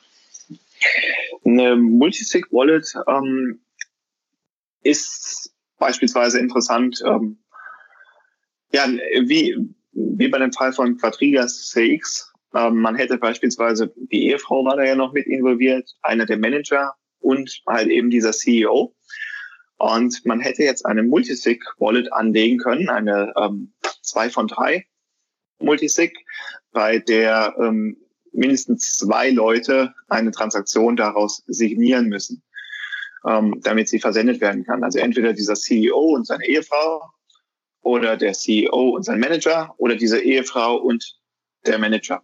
Eine 1.45 1.77
Multisig-Wallet 1.77 2.95
ähm, 3.07 3.61
ist 4.83 5.53
beispielsweise 5.79 6.39
interessant, 6.39 7.03
ähm, 7.05 7.39
ja, 8.73 8.87
wie, 9.27 9.57
wie 9.93 10.29
bei 10.29 10.39
dem 10.39 10.53
Fall 10.53 10.73
von 10.73 10.97
Quadrigas 10.97 11.71
CX. 11.71 12.33
Ähm, 12.55 12.81
man 12.81 12.95
hätte 12.95 13.19
beispielsweise, 13.19 13.93
die 13.97 14.27
Ehefrau 14.29 14.65
war 14.65 14.77
da 14.77 14.85
ja 14.85 14.95
noch 14.95 15.13
mit 15.13 15.27
involviert, 15.27 15.91
einer 16.03 16.27
der 16.27 16.39
Manager 16.39 16.95
und 17.19 17.63
halt 17.67 17.89
eben 17.89 18.11
dieser 18.11 18.33
CEO. 18.33 18.95
Und 19.79 20.25
man 20.27 20.41
hätte 20.41 20.63
jetzt 20.63 20.85
eine 20.85 21.03
Multisig-Wallet 21.03 22.13
anlegen 22.13 22.59
können, 22.59 22.89
eine 22.89 23.33
ähm, 23.37 23.73
zwei 24.03 24.29
von 24.29 24.47
drei 24.47 24.87
Multisig, 25.59 26.17
bei 26.73 26.99
der 26.99 27.55
ähm, 27.59 27.97
mindestens 28.33 28.97
zwei 28.99 29.31
Leute 29.31 29.95
eine 30.09 30.31
Transaktion 30.31 30.97
daraus 30.97 31.43
signieren 31.47 32.09
müssen 32.09 32.43
ähm, 33.27 33.61
damit 33.63 33.89
sie 33.89 34.01
versendet 34.01 34.41
werden 34.41 34.65
kann. 34.65 34.85
Also 34.85 34.99
entweder 34.99 35.33
dieser 35.33 35.55
CEO 35.55 36.15
und 36.15 36.27
seine 36.27 36.47
Ehefrau 36.47 37.03
oder 37.83 38.17
der 38.17 38.33
CEO 38.33 38.91
und 38.91 39.05
sein 39.05 39.21
Manager 39.21 39.75
oder 39.79 39.97
diese 39.97 40.21
Ehefrau 40.21 40.77
und 40.77 41.17
der 41.67 41.79
Manager. 41.79 42.23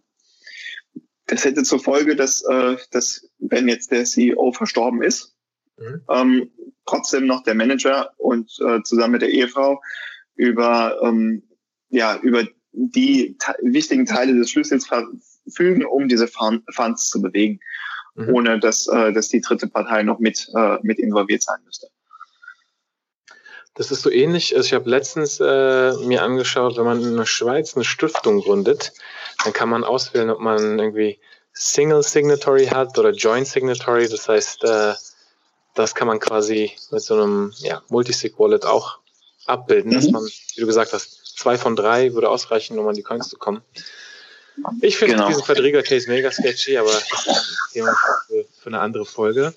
Das 1.27 1.43
hätte 1.43 1.63
zur 1.63 1.79
Folge, 1.79 2.15
dass, 2.15 2.43
äh, 2.49 2.77
dass 2.91 3.29
wenn 3.39 3.67
jetzt 3.67 3.91
der 3.91 4.05
CEO 4.05 4.51
verstorben 4.51 5.01
ist, 5.03 5.35
mhm. 5.77 6.01
ähm, 6.09 6.51
trotzdem 6.85 7.27
noch 7.27 7.43
der 7.43 7.55
Manager 7.55 8.13
und 8.17 8.51
äh, 8.65 8.81
zusammen 8.83 9.13
mit 9.13 9.21
der 9.21 9.31
Ehefrau 9.31 9.81
über, 10.35 10.99
ähm, 11.03 11.43
ja, 11.89 12.17
über 12.19 12.47
die 12.71 13.37
wichtigen 13.61 14.05
Teile 14.05 14.35
des 14.35 14.51
Schlüssels 14.51 14.87
verfügen, 14.87 15.85
um 15.85 16.07
diese 16.07 16.27
Funds 16.27 17.09
zu 17.09 17.21
bewegen 17.21 17.59
mhm. 18.17 18.33
ohne 18.33 18.59
dass, 18.59 18.87
äh, 18.87 19.13
dass 19.13 19.29
die 19.29 19.41
dritte 19.41 19.67
Partei 19.67 20.03
noch 20.03 20.19
mit, 20.19 20.49
äh, 20.53 20.77
mit 20.81 20.99
involviert 20.99 21.43
sein 21.43 21.59
müsste. 21.65 21.87
Das 23.75 23.91
ist 23.91 24.01
so 24.01 24.09
ähnlich. 24.09 24.55
Also 24.55 24.65
ich 24.65 24.73
habe 24.73 24.89
letztens 24.89 25.39
äh, 25.39 25.93
mir 26.03 26.23
angeschaut, 26.23 26.77
wenn 26.77 26.85
man 26.85 27.01
in 27.01 27.15
der 27.15 27.27
Schweiz 27.27 27.75
eine 27.75 27.85
Stiftung 27.85 28.41
gründet, 28.41 28.91
dann 29.43 29.53
kann 29.53 29.69
man 29.69 29.83
auswählen, 29.83 30.31
ob 30.31 30.39
man 30.39 30.79
irgendwie 30.79 31.19
Single 31.53 32.01
Signatory 32.01 32.65
hat 32.65 32.97
oder 32.97 33.11
Joint 33.11 33.47
Signatory. 33.47 34.09
Das 34.09 34.27
heißt, 34.27 34.63
äh, 34.63 34.93
das 35.75 35.93
kann 35.93 36.07
man 36.07 36.19
quasi 36.19 36.71
mit 36.89 37.03
so 37.03 37.13
einem 37.13 37.53
ja, 37.59 37.83
Multisig 37.89 38.39
Wallet 38.39 38.65
auch 38.65 38.97
abbilden, 39.45 39.91
mhm. 39.91 39.95
dass 39.95 40.09
man, 40.09 40.23
wie 40.23 40.61
du 40.61 40.65
gesagt 40.65 40.93
hast, 40.93 41.37
zwei 41.37 41.59
von 41.59 41.75
drei 41.75 42.13
würde 42.13 42.29
ausreichen, 42.29 42.79
um 42.79 42.87
an 42.87 42.95
die 42.95 43.03
Coins 43.03 43.29
zu 43.29 43.37
kommen. 43.37 43.61
Ich 44.81 44.97
finde 44.97 45.15
genau. 45.15 45.27
diesen 45.27 45.43
Quadriga-Case 45.43 46.09
mega 46.09 46.31
sketchy, 46.31 46.77
aber 46.77 46.91
das 46.91 47.27
ist 47.27 47.27
ein 47.27 47.73
Thema 47.73 47.95
für, 48.27 48.45
für 48.59 48.67
eine 48.67 48.79
andere 48.79 49.05
Folge. 49.05 49.53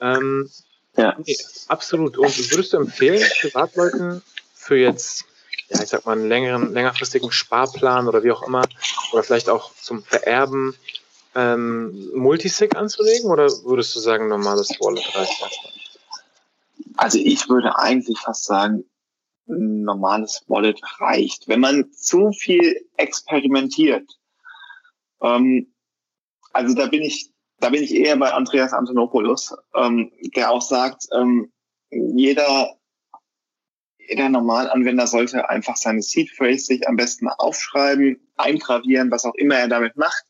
Ähm, 0.00 0.50
ja. 0.96 1.16
Nee, 1.24 1.36
absolut. 1.68 2.16
Und 2.18 2.50
würdest 2.50 2.72
du 2.72 2.78
empfehlen, 2.78 3.22
Privatleuten 3.40 4.22
für 4.54 4.76
jetzt, 4.76 5.24
ja, 5.68 5.82
ich 5.82 5.88
sag 5.88 6.06
mal, 6.06 6.12
einen 6.12 6.28
längeren, 6.28 6.72
längerfristigen 6.72 7.32
Sparplan 7.32 8.08
oder 8.08 8.22
wie 8.22 8.32
auch 8.32 8.42
immer, 8.42 8.64
oder 9.12 9.22
vielleicht 9.22 9.48
auch 9.48 9.72
zum 9.74 10.02
Vererben, 10.02 10.74
ähm, 11.34 12.10
Multisig 12.14 12.76
anzulegen 12.76 13.30
oder 13.30 13.50
würdest 13.64 13.94
du 13.96 14.00
sagen, 14.00 14.28
normales 14.28 14.70
Wallet 14.80 15.04
reicht 15.14 15.40
erstmal? 15.40 15.70
Also 16.96 17.18
ich 17.18 17.48
würde 17.48 17.76
eigentlich 17.76 18.18
fast 18.20 18.44
sagen, 18.44 18.84
ein 19.48 19.82
normales 19.82 20.44
Wallet 20.48 20.80
reicht. 21.00 21.48
Wenn 21.48 21.60
man 21.60 21.92
zu 21.92 22.32
viel 22.32 22.88
experimentiert, 22.96 24.08
ähm, 25.22 25.72
also 26.52 26.74
da 26.74 26.86
bin 26.86 27.02
ich, 27.02 27.30
da 27.60 27.70
bin 27.70 27.82
ich 27.82 27.94
eher 27.94 28.16
bei 28.16 28.32
Andreas 28.32 28.72
Antonopoulos, 28.72 29.54
ähm, 29.74 30.12
der 30.36 30.50
auch 30.50 30.62
sagt, 30.62 31.06
ähm, 31.12 31.52
jeder 31.90 32.76
jeder 34.08 34.28
Normalanwender 34.28 35.06
sollte 35.06 35.48
einfach 35.48 35.76
seine 35.76 36.02
Seed 36.02 36.30
Phrase 36.30 36.66
sich 36.66 36.86
am 36.88 36.96
besten 36.96 37.28
aufschreiben, 37.28 38.20
eingravieren, 38.36 39.10
was 39.10 39.24
auch 39.24 39.34
immer 39.34 39.56
er 39.56 39.68
damit 39.68 39.96
macht, 39.96 40.24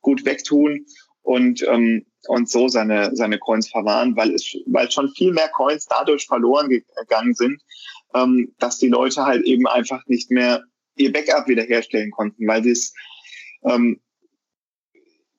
gut 0.00 0.24
wegtun 0.24 0.86
und 1.22 1.62
ähm, 1.68 2.06
und 2.26 2.50
so 2.50 2.68
seine 2.68 3.14
seine 3.14 3.38
Coins 3.38 3.68
verwahren, 3.68 4.16
weil 4.16 4.34
es 4.34 4.56
weil 4.66 4.90
schon 4.90 5.10
viel 5.10 5.32
mehr 5.32 5.48
Coins 5.48 5.86
dadurch 5.86 6.26
verloren 6.26 6.68
gegangen 6.68 7.34
sind, 7.34 7.62
ähm, 8.14 8.54
dass 8.58 8.78
die 8.78 8.88
Leute 8.88 9.24
halt 9.24 9.44
eben 9.44 9.66
einfach 9.66 10.04
nicht 10.06 10.30
mehr 10.30 10.64
ihr 10.96 11.12
Backup 11.12 11.46
wiederherstellen 11.48 12.10
konnten, 12.10 12.46
weil 12.46 12.62
sie 12.62 12.72
es 12.72 12.92
ähm, 13.64 14.00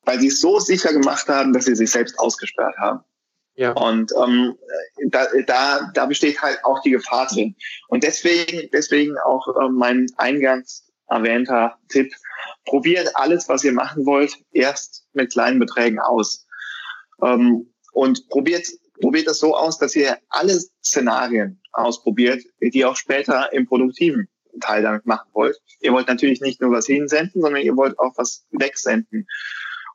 weil 0.04 0.20
sie 0.20 0.28
es 0.28 0.42
so 0.42 0.60
sicher 0.60 0.92
gemacht 0.92 1.28
haben, 1.28 1.54
dass 1.54 1.66
sie 1.66 1.76
sich 1.76 1.92
selbst 1.92 2.18
ausgesperrt 2.18 2.76
haben. 2.78 3.02
Ja. 3.54 3.74
Und 3.74 4.12
ähm, 4.24 4.56
da, 5.08 5.28
da, 5.46 5.92
da 5.94 6.06
besteht 6.06 6.42
halt 6.42 6.64
auch 6.64 6.82
die 6.82 6.92
Gefahr 6.92 7.28
drin. 7.28 7.56
Und 7.90 8.04
deswegen, 8.04 8.70
deswegen 8.72 9.18
auch 9.20 9.46
äh, 9.62 9.70
mein 9.70 10.08
eingangs 10.18 10.90
erwähnter 11.10 11.78
Tipp, 11.90 12.12
probiert 12.66 13.16
alles, 13.16 13.50
was 13.50 13.64
ihr 13.64 13.74
machen 13.74 14.06
wollt, 14.06 14.34
erst 14.52 15.06
mit 15.14 15.32
kleinen 15.34 15.60
Beträgen 15.60 16.00
aus. 16.00 16.48
Ähm, 17.22 17.72
und 17.92 18.30
probiert, 18.30 18.66
probiert 19.02 19.28
das 19.28 19.40
so 19.40 19.56
aus, 19.56 19.78
dass 19.78 19.96
ihr 19.96 20.18
alle 20.30 20.60
Szenarien 20.84 21.62
ausprobiert, 21.72 22.44
die 22.60 22.86
auch 22.86 22.96
später 22.96 23.52
im 23.54 23.68
produktiven 23.68 24.28
Teil 24.60 24.84
damit 24.84 25.06
machen 25.06 25.30
wollt. 25.34 25.58
Ihr 25.80 25.94
wollt 25.94 26.08
natürlich 26.08 26.42
nicht 26.42 26.62
nur 26.62 26.72
was 26.72 26.88
hinsenden, 26.88 27.42
sondern 27.42 27.62
ihr 27.62 27.76
wollt 27.78 27.98
auch 28.00 28.14
was 28.18 28.46
wegsenden. 28.52 29.28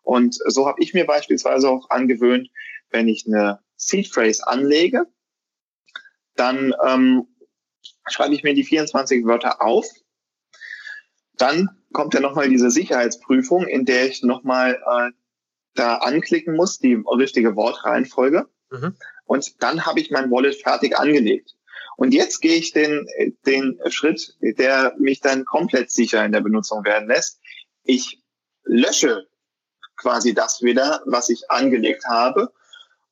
Und 0.03 0.37
so 0.47 0.67
habe 0.67 0.83
ich 0.83 0.95
mir 0.95 1.07
beispielsweise 1.07 1.69
auch 1.69 1.91
angewöhnt, 1.91 2.49
wenn 2.91 3.09
ich 3.09 3.25
eine 3.27 3.61
Seed 3.77 4.09
Phrase 4.09 4.47
anlege, 4.47 5.07
dann 6.37 6.75
ähm, 6.87 7.27
schreibe 8.09 8.35
ich 8.35 8.43
mir 8.43 8.55
die 8.55 8.65
24 8.65 9.25
Wörter 9.25 9.63
auf. 9.63 9.87
Dann 11.37 11.69
kommt 11.93 12.15
ja 12.15 12.21
nochmal 12.21 12.49
diese 12.49 12.71
Sicherheitsprüfung, 12.71 13.67
in 13.67 13.85
der 13.85 14.07
ich 14.07 14.23
nochmal 14.23 14.75
äh, 14.75 15.11
da 15.75 15.97
anklicken 15.97 16.55
muss, 16.55 16.79
die 16.79 16.95
richtige 16.95 17.57
Wortreihenfolge. 17.57 18.49
Mhm. 18.71 18.97
Und 19.27 19.63
dann 19.63 19.87
habe 19.87 20.01
ich 20.01 20.11
mein 20.11 20.31
Wallet 20.31 20.61
fertig 20.61 20.97
angelegt. 20.99 21.55
Und 21.97 22.13
jetzt 22.13 22.41
gehe 22.41 22.57
ich 22.57 22.73
den, 22.73 23.07
den 23.47 23.79
Schritt, 23.89 24.37
der 24.41 24.95
mich 24.99 25.21
dann 25.21 25.45
komplett 25.45 25.91
sicher 25.91 26.25
in 26.25 26.33
der 26.33 26.41
Benutzung 26.41 26.85
werden 26.85 27.09
lässt. 27.09 27.41
Ich 27.85 28.21
lösche 28.65 29.27
quasi 29.97 30.35
das 30.35 30.63
wieder, 30.63 31.03
was 31.07 31.29
ich 31.29 31.51
angelegt 31.51 32.05
habe 32.07 32.53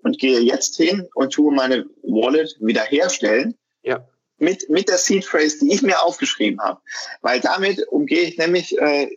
und 0.02 0.18
gehe 0.18 0.40
jetzt 0.40 0.76
hin 0.76 1.08
und 1.14 1.32
tue 1.32 1.54
meine 1.54 1.86
Wallet 2.02 2.56
wiederherstellen. 2.60 3.56
Ja. 3.82 4.06
Mit, 4.38 4.68
mit 4.68 4.88
der 4.88 4.98
Seed 4.98 5.24
Phrase, 5.24 5.58
die 5.60 5.72
ich 5.72 5.82
mir 5.82 6.02
aufgeschrieben 6.02 6.60
habe. 6.60 6.80
Weil 7.20 7.40
damit 7.40 7.86
umgehe 7.88 8.22
ich 8.22 8.38
nämlich 8.38 8.76
äh, 8.76 9.16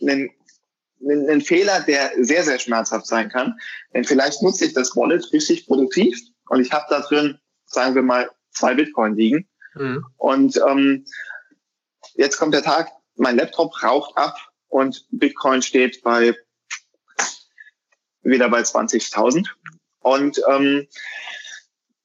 einen, 0.00 0.30
einen 1.02 1.40
Fehler, 1.40 1.80
der 1.80 2.12
sehr, 2.18 2.42
sehr 2.42 2.58
schmerzhaft 2.58 3.06
sein 3.06 3.28
kann. 3.28 3.58
Denn 3.94 4.04
vielleicht 4.04 4.42
nutze 4.42 4.66
ich 4.66 4.74
das 4.74 4.94
Wallet 4.96 5.32
richtig 5.32 5.66
produktiv 5.66 6.18
und 6.48 6.60
ich 6.60 6.72
habe 6.72 6.86
da 6.90 7.00
drin, 7.00 7.38
sagen 7.64 7.94
wir 7.94 8.02
mal, 8.02 8.30
zwei 8.50 8.74
Bitcoin 8.74 9.14
liegen. 9.14 9.48
Mhm. 9.74 10.04
Und 10.16 10.60
ähm, 10.68 11.04
jetzt 12.14 12.36
kommt 12.36 12.54
der 12.54 12.62
Tag, 12.62 12.90
mein 13.16 13.36
Laptop 13.36 13.82
raucht 13.82 14.16
ab 14.16 14.36
und 14.68 15.06
Bitcoin 15.10 15.62
steht 15.62 16.02
bei 16.02 16.34
wieder 18.22 18.48
bei 18.48 18.60
20.000. 18.60 19.46
Und, 20.00 20.40
ähm, 20.48 20.86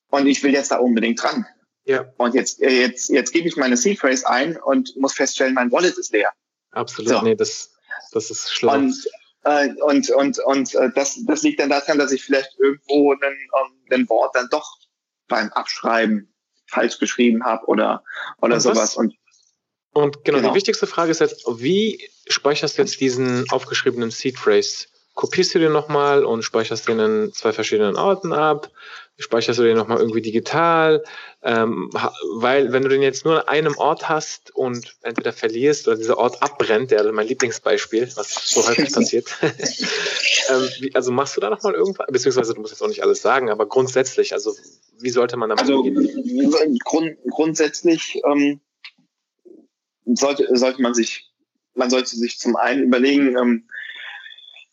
und 0.10 0.28
ich 0.28 0.44
will 0.44 0.54
jetzt 0.54 0.72
da 0.72 0.78
unbedingt 0.78 1.22
dran. 1.22 1.46
Ja. 1.86 2.12
Und 2.18 2.34
jetzt, 2.34 2.62
äh, 2.62 2.82
jetzt, 2.82 3.10
jetzt 3.10 3.32
gebe 3.32 3.48
ich 3.48 3.58
meine 3.58 3.78
Seed 3.78 4.00
Phrase 4.00 4.28
ein 4.28 4.58
und 4.58 4.96
muss 4.98 5.14
feststellen, 5.14 5.54
mein 5.54 5.72
Wallet 5.72 5.98
ist 5.98 6.12
leer. 6.12 6.32
Absolut. 6.72 7.10
So. 7.10 7.22
Nee, 7.22 7.36
das, 7.36 7.75
das 8.12 8.32
ist 8.32 8.54
schlimm. 8.54 8.86
Und, 8.86 9.08
äh, 9.44 9.70
und, 9.82 10.10
und, 10.10 10.40
und 10.40 10.76
äh, 10.76 10.90
das, 10.94 11.20
das 11.26 11.44
liegt 11.44 11.60
dann 11.60 11.70
daran, 11.70 11.98
dass 11.98 12.12
ich 12.12 12.24
vielleicht 12.24 12.58
irgendwo 12.60 13.14
ein, 13.14 13.20
um, 13.52 13.72
ein 13.92 14.10
Wort 14.10 14.36
dann 14.36 14.48
doch 14.50 14.78
beim 15.28 15.52
Abschreiben 15.54 16.34
falsch 16.68 17.00
geschrieben 17.00 17.44
habe 17.44 17.66
oder, 17.68 18.04
oder 18.42 18.56
und 18.56 18.62
sowas. 18.62 18.78
Was? 18.78 18.98
Und, 18.98 19.16
und 19.94 20.24
genau, 20.24 20.40
genau, 20.40 20.50
die 20.50 20.56
wichtigste 20.56 20.88
Frage 20.88 21.12
ist 21.12 21.22
jetzt, 21.22 21.46
wie 21.48 22.10
speicherst 22.28 22.78
du 22.78 22.82
jetzt 22.82 23.00
diesen 23.00 23.46
aufgeschriebenen 23.50 24.12
Seed 24.12 24.38
Phrase? 24.38 24.88
kopierst 25.16 25.56
du 25.56 25.60
den 25.60 25.72
nochmal 25.72 26.24
und 26.24 26.44
speicherst 26.44 26.88
den 26.88 27.00
in 27.00 27.34
zwei 27.34 27.54
verschiedenen 27.54 27.96
Orten 27.96 28.34
ab, 28.34 28.70
speicherst 29.18 29.60
du 29.60 29.64
den 29.64 29.78
nochmal 29.78 30.00
irgendwie 30.00 30.22
digital, 30.22 31.04
ähm, 31.42 31.90
weil 32.34 32.74
wenn 32.74 32.84
du 32.84 32.90
den 32.90 33.02
jetzt 33.02 33.24
nur 33.24 33.42
an 33.42 33.48
einem 33.48 33.78
Ort 33.78 34.10
hast 34.10 34.54
und 34.56 34.98
entweder 35.04 35.32
verlierst 35.32 35.88
oder 35.88 35.98
dieser 35.98 36.18
Ort 36.18 36.44
abbrennt, 36.44 36.92
der 36.92 37.10
mein 37.14 37.28
Lieblingsbeispiel, 37.28 38.10
was 38.16 38.34
so 38.50 38.68
häufig 38.68 38.92
passiert, 38.94 39.28
ähm, 39.42 40.70
wie, 40.80 40.94
also 40.96 41.12
machst 41.12 41.38
du 41.38 41.42
da 41.42 41.50
nochmal 41.50 41.74
irgendwas, 41.74 42.08
beziehungsweise 42.12 42.54
du 42.54 42.62
musst 42.62 42.74
jetzt 42.74 42.82
auch 42.82 42.90
nicht 42.90 43.04
alles 43.04 43.22
sagen, 43.22 43.50
aber 43.50 43.68
grundsätzlich, 43.68 44.34
also 44.34 44.54
wie 45.00 45.10
sollte 45.10 45.38
man 45.38 45.50
damit 45.50 45.62
also, 45.62 45.80
umgehen? 45.80 46.80
Grund, 46.84 47.18
grundsätzlich 47.30 48.22
ähm, 48.30 48.60
sollte, 50.06 50.48
sollte 50.58 50.82
man 50.82 50.94
sich, 50.94 51.32
man 51.74 51.90
sollte 51.90 52.16
sich 52.16 52.38
zum 52.38 52.58
einen 52.58 52.84
überlegen, 52.84 53.38
ähm, 53.38 53.70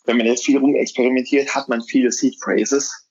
wenn 0.05 0.17
man 0.17 0.27
jetzt 0.27 0.45
viel 0.45 0.59
rumexperimentiert, 0.59 1.55
hat 1.55 1.69
man 1.69 1.81
viele 1.83 2.11
Seed 2.11 2.35
Phrases. 2.43 3.02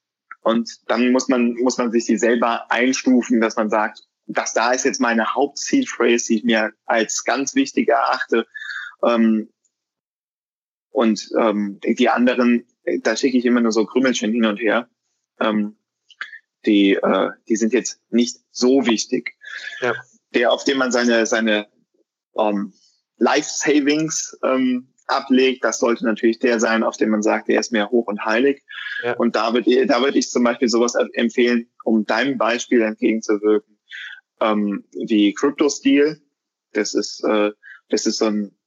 Und 0.41 0.79
dann 0.87 1.11
muss 1.11 1.27
man, 1.27 1.53
muss 1.53 1.77
man 1.77 1.91
sich 1.91 2.05
die 2.05 2.17
selber 2.17 2.71
einstufen, 2.71 3.41
dass 3.41 3.55
man 3.55 3.69
sagt, 3.69 4.01
das 4.27 4.53
da 4.53 4.71
ist 4.71 4.85
jetzt 4.85 5.01
meine 5.01 5.33
Haupt-Seed 5.35 5.87
Phrase, 5.89 6.27
die 6.27 6.37
ich 6.37 6.43
mir 6.43 6.73
als 6.85 7.23
ganz 7.23 7.55
wichtig 7.55 7.89
erachte. 7.89 8.47
Ähm, 9.03 9.49
und 10.89 11.29
ähm, 11.37 11.79
die 11.83 12.09
anderen, 12.09 12.65
da 13.03 13.15
schicke 13.15 13.37
ich 13.37 13.45
immer 13.45 13.61
nur 13.61 13.71
so 13.71 13.85
Krümmelchen 13.85 14.31
hin 14.31 14.45
und 14.45 14.57
her. 14.57 14.89
Ähm, 15.39 15.77
die, 16.65 16.93
äh, 16.93 17.29
die 17.47 17.55
sind 17.55 17.73
jetzt 17.73 18.01
nicht 18.09 18.37
so 18.51 18.85
wichtig. 18.85 19.35
Ja. 19.79 19.93
Der, 20.33 20.51
auf 20.51 20.63
dem 20.63 20.77
man 20.77 20.91
seine, 20.91 21.25
seine 21.25 21.67
ähm, 22.37 22.73
Life 23.17 23.49
Savings 23.49 24.37
ähm, 24.43 24.93
ablegt, 25.11 25.63
das 25.63 25.79
sollte 25.79 26.05
natürlich 26.05 26.39
der 26.39 26.59
sein, 26.59 26.83
auf 26.83 26.97
den 26.97 27.09
man 27.09 27.21
sagt, 27.21 27.47
der 27.47 27.59
ist 27.59 27.71
mehr 27.71 27.89
hoch 27.89 28.07
und 28.07 28.25
heilig. 28.25 28.63
Ja. 29.03 29.13
Und 29.17 29.35
da 29.35 29.53
würde 29.53 29.85
da 29.85 30.01
würde 30.01 30.17
ich 30.17 30.29
zum 30.29 30.43
Beispiel 30.43 30.69
sowas 30.69 30.95
empfehlen, 31.13 31.69
um 31.83 32.05
deinem 32.05 32.37
Beispiel 32.37 32.81
entgegenzuwirken, 32.81 33.77
ähm, 34.39 34.85
wie 34.93 35.33
CryptoSteel. 35.33 36.21
Das 36.73 36.93
ist, 36.93 37.23
äh, 37.23 37.51
das 37.89 38.05
ist 38.05 38.19
so, 38.19 38.25
ein, 38.25 38.57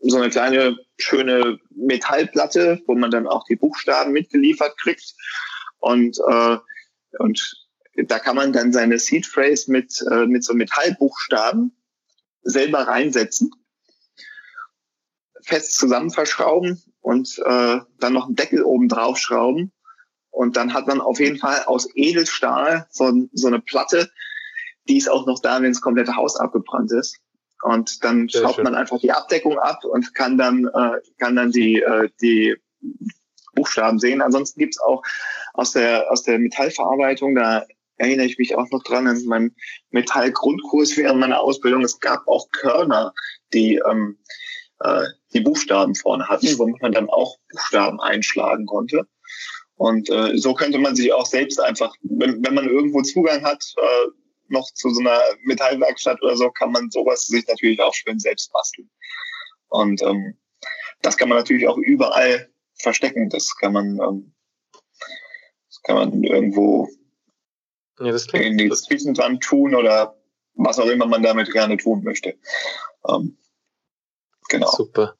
so 0.00 0.18
eine 0.18 0.30
kleine, 0.30 0.76
schöne 0.98 1.58
Metallplatte, 1.74 2.82
wo 2.86 2.94
man 2.94 3.10
dann 3.10 3.26
auch 3.26 3.44
die 3.44 3.56
Buchstaben 3.56 4.12
mitgeliefert 4.12 4.76
kriegt. 4.78 5.14
Und, 5.78 6.18
äh, 6.28 6.58
und 7.18 7.66
da 7.94 8.18
kann 8.18 8.36
man 8.36 8.52
dann 8.52 8.72
seine 8.72 8.98
Seed 8.98 9.26
Phrase 9.26 9.70
mit, 9.70 10.04
äh, 10.10 10.26
mit 10.26 10.44
so 10.44 10.54
Metallbuchstaben 10.54 11.76
selber 12.42 12.80
reinsetzen 12.80 13.50
fest 15.42 15.74
zusammen 15.74 16.10
verschrauben 16.10 16.82
und 17.00 17.38
äh, 17.44 17.78
dann 17.98 18.12
noch 18.12 18.26
einen 18.26 18.36
Deckel 18.36 18.62
oben 18.62 18.88
drauf 18.88 19.18
schrauben. 19.18 19.72
Und 20.30 20.56
dann 20.56 20.72
hat 20.72 20.86
man 20.86 21.00
auf 21.00 21.20
jeden 21.20 21.38
Fall 21.38 21.62
aus 21.66 21.88
Edelstahl 21.94 22.86
so, 22.90 23.12
so 23.32 23.48
eine 23.48 23.60
Platte, 23.60 24.10
die 24.88 24.96
ist 24.96 25.10
auch 25.10 25.26
noch 25.26 25.40
da, 25.40 25.60
wenn 25.60 25.72
das 25.72 25.80
komplette 25.80 26.16
Haus 26.16 26.36
abgebrannt 26.36 26.90
ist. 26.92 27.18
Und 27.62 28.02
dann 28.02 28.28
Sehr 28.28 28.40
schraubt 28.40 28.56
schön. 28.56 28.64
man 28.64 28.74
einfach 28.74 28.98
die 28.98 29.12
Abdeckung 29.12 29.58
ab 29.58 29.84
und 29.84 30.14
kann 30.14 30.38
dann, 30.38 30.66
äh, 30.66 31.00
kann 31.18 31.36
dann 31.36 31.52
die, 31.52 31.80
äh, 31.80 32.08
die 32.20 32.56
Buchstaben 33.54 33.98
sehen. 33.98 34.22
Ansonsten 34.22 34.58
gibt's 34.58 34.80
auch 34.80 35.02
aus 35.52 35.72
der, 35.72 36.10
aus 36.10 36.22
der 36.22 36.38
Metallverarbeitung, 36.38 37.34
da 37.34 37.64
erinnere 37.96 38.26
ich 38.26 38.38
mich 38.38 38.56
auch 38.56 38.68
noch 38.70 38.82
dran 38.82 39.06
in 39.06 39.26
meinem 39.26 39.54
Metallgrundkurs 39.90 40.96
während 40.96 41.20
meiner 41.20 41.40
Ausbildung. 41.40 41.84
Es 41.84 42.00
gab 42.00 42.26
auch 42.26 42.50
Körner, 42.50 43.12
die 43.52 43.80
ähm, 43.88 44.18
äh, 44.82 45.04
die 45.32 45.40
Buchstaben 45.40 45.94
vorne 45.94 46.28
hatten, 46.28 46.58
womit 46.58 46.82
man 46.82 46.92
dann 46.92 47.08
auch 47.08 47.36
Buchstaben 47.50 48.00
einschlagen 48.00 48.66
konnte. 48.66 49.06
Und 49.76 50.10
äh, 50.10 50.36
so 50.36 50.54
könnte 50.54 50.78
man 50.78 50.94
sich 50.94 51.12
auch 51.12 51.26
selbst 51.26 51.60
einfach, 51.60 51.94
wenn, 52.02 52.44
wenn 52.44 52.54
man 52.54 52.68
irgendwo 52.68 53.02
Zugang 53.02 53.44
hat, 53.44 53.64
äh, 53.76 54.08
noch 54.48 54.70
zu 54.74 54.90
so 54.90 55.00
einer 55.00 55.20
Metallwerkstatt 55.44 56.22
oder 56.22 56.36
so, 56.36 56.50
kann 56.50 56.72
man 56.72 56.90
sowas 56.90 57.26
sich 57.26 57.46
natürlich 57.48 57.80
auch 57.80 57.94
schön 57.94 58.18
selbst 58.18 58.52
basteln. 58.52 58.90
Und 59.68 60.02
ähm, 60.02 60.36
das 61.00 61.16
kann 61.16 61.28
man 61.28 61.38
natürlich 61.38 61.66
auch 61.66 61.78
überall 61.78 62.50
verstecken. 62.74 63.30
Das 63.30 63.56
kann 63.56 63.72
man, 63.72 63.98
ähm, 64.00 64.34
das 65.68 65.82
kann 65.82 65.96
man 65.96 66.22
irgendwo 66.22 66.88
ja, 67.98 68.14
in 68.34 68.58
die 68.58 68.70
Zwischenwand 68.70 69.42
tun 69.42 69.74
oder 69.74 70.16
was 70.54 70.78
auch 70.78 70.86
immer 70.86 71.06
man 71.06 71.22
damit 71.22 71.50
gerne 71.50 71.76
tun 71.76 72.02
möchte. 72.04 72.34
Ähm, 73.08 73.38
Genau. 74.52 74.70
Super. 74.70 75.16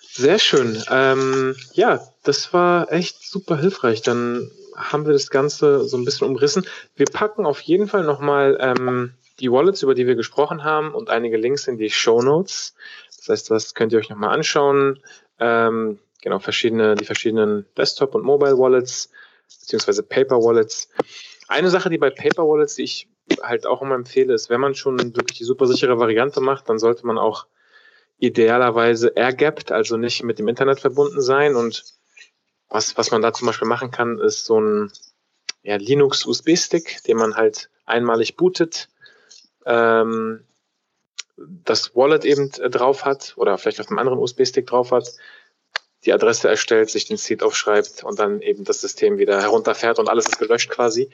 Sehr 0.00 0.40
schön. 0.40 0.82
Ähm, 0.90 1.54
ja, 1.74 2.00
das 2.24 2.52
war 2.52 2.90
echt 2.92 3.22
super 3.22 3.56
hilfreich. 3.56 4.02
Dann 4.02 4.50
haben 4.74 5.06
wir 5.06 5.12
das 5.12 5.30
Ganze 5.30 5.84
so 5.84 5.96
ein 5.96 6.04
bisschen 6.04 6.26
umrissen. 6.26 6.66
Wir 6.96 7.06
packen 7.06 7.46
auf 7.46 7.60
jeden 7.60 7.86
Fall 7.86 8.02
nochmal 8.02 8.58
ähm, 8.60 9.14
die 9.38 9.52
Wallets, 9.52 9.84
über 9.84 9.94
die 9.94 10.08
wir 10.08 10.16
gesprochen 10.16 10.64
haben 10.64 10.94
und 10.94 11.10
einige 11.10 11.36
Links 11.36 11.68
in 11.68 11.78
die 11.78 11.90
Show 11.90 12.22
Notes. 12.22 12.74
Das 13.18 13.28
heißt, 13.28 13.50
das 13.52 13.74
könnt 13.74 13.92
ihr 13.92 14.00
euch 14.00 14.10
nochmal 14.10 14.34
anschauen. 14.34 15.00
Ähm, 15.38 16.00
genau, 16.20 16.40
verschiedene, 16.40 16.96
die 16.96 17.04
verschiedenen 17.04 17.66
Desktop- 17.76 18.16
und 18.16 18.24
Mobile-Wallets, 18.24 19.12
beziehungsweise 19.60 20.02
Paper-Wallets. 20.02 20.88
Eine 21.46 21.70
Sache, 21.70 21.88
die 21.88 21.98
bei 21.98 22.10
Paper-Wallets, 22.10 22.74
die 22.74 22.82
ich 22.82 23.08
halt 23.42 23.64
auch 23.64 23.80
immer 23.80 23.94
empfehle, 23.94 24.34
ist, 24.34 24.50
wenn 24.50 24.60
man 24.60 24.74
schon 24.74 24.98
wirklich 25.14 25.38
die 25.38 25.44
super 25.44 25.68
sichere 25.68 26.00
Variante 26.00 26.40
macht, 26.40 26.68
dann 26.68 26.80
sollte 26.80 27.06
man 27.06 27.16
auch 27.16 27.46
idealerweise 28.18 29.12
airgapped, 29.14 29.72
also 29.72 29.96
nicht 29.96 30.22
mit 30.22 30.38
dem 30.38 30.48
Internet 30.48 30.80
verbunden 30.80 31.20
sein. 31.20 31.54
Und 31.54 31.84
was, 32.68 32.96
was 32.96 33.10
man 33.10 33.22
da 33.22 33.32
zum 33.32 33.46
Beispiel 33.46 33.68
machen 33.68 33.90
kann, 33.90 34.18
ist 34.18 34.44
so 34.44 34.60
ein 34.60 34.92
ja, 35.62 35.76
Linux-USB-Stick, 35.76 37.02
den 37.04 37.16
man 37.16 37.36
halt 37.36 37.70
einmalig 37.84 38.36
bootet, 38.36 38.88
ähm, 39.64 40.44
das 41.36 41.94
Wallet 41.94 42.24
eben 42.24 42.50
äh, 42.58 42.70
drauf 42.70 43.04
hat 43.04 43.34
oder 43.36 43.58
vielleicht 43.58 43.80
auf 43.80 43.88
einem 43.88 43.98
anderen 43.98 44.18
USB-Stick 44.18 44.66
drauf 44.66 44.90
hat, 44.90 45.12
die 46.04 46.12
Adresse 46.12 46.48
erstellt, 46.48 46.88
sich 46.88 47.06
den 47.06 47.16
Seed 47.16 47.42
aufschreibt 47.42 48.04
und 48.04 48.18
dann 48.18 48.40
eben 48.40 48.64
das 48.64 48.80
System 48.80 49.18
wieder 49.18 49.40
herunterfährt 49.42 49.98
und 49.98 50.08
alles 50.08 50.26
ist 50.26 50.38
gelöscht 50.38 50.70
quasi. 50.70 51.10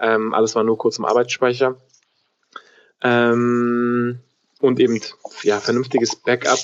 Ähm, 0.00 0.34
alles 0.34 0.54
war 0.54 0.64
nur 0.64 0.78
kurz 0.78 0.98
im 0.98 1.04
Arbeitsspeicher. 1.04 1.76
Ähm, 3.02 4.20
und 4.62 4.80
eben, 4.80 5.00
ja, 5.42 5.60
vernünftiges 5.60 6.16
Backup. 6.16 6.60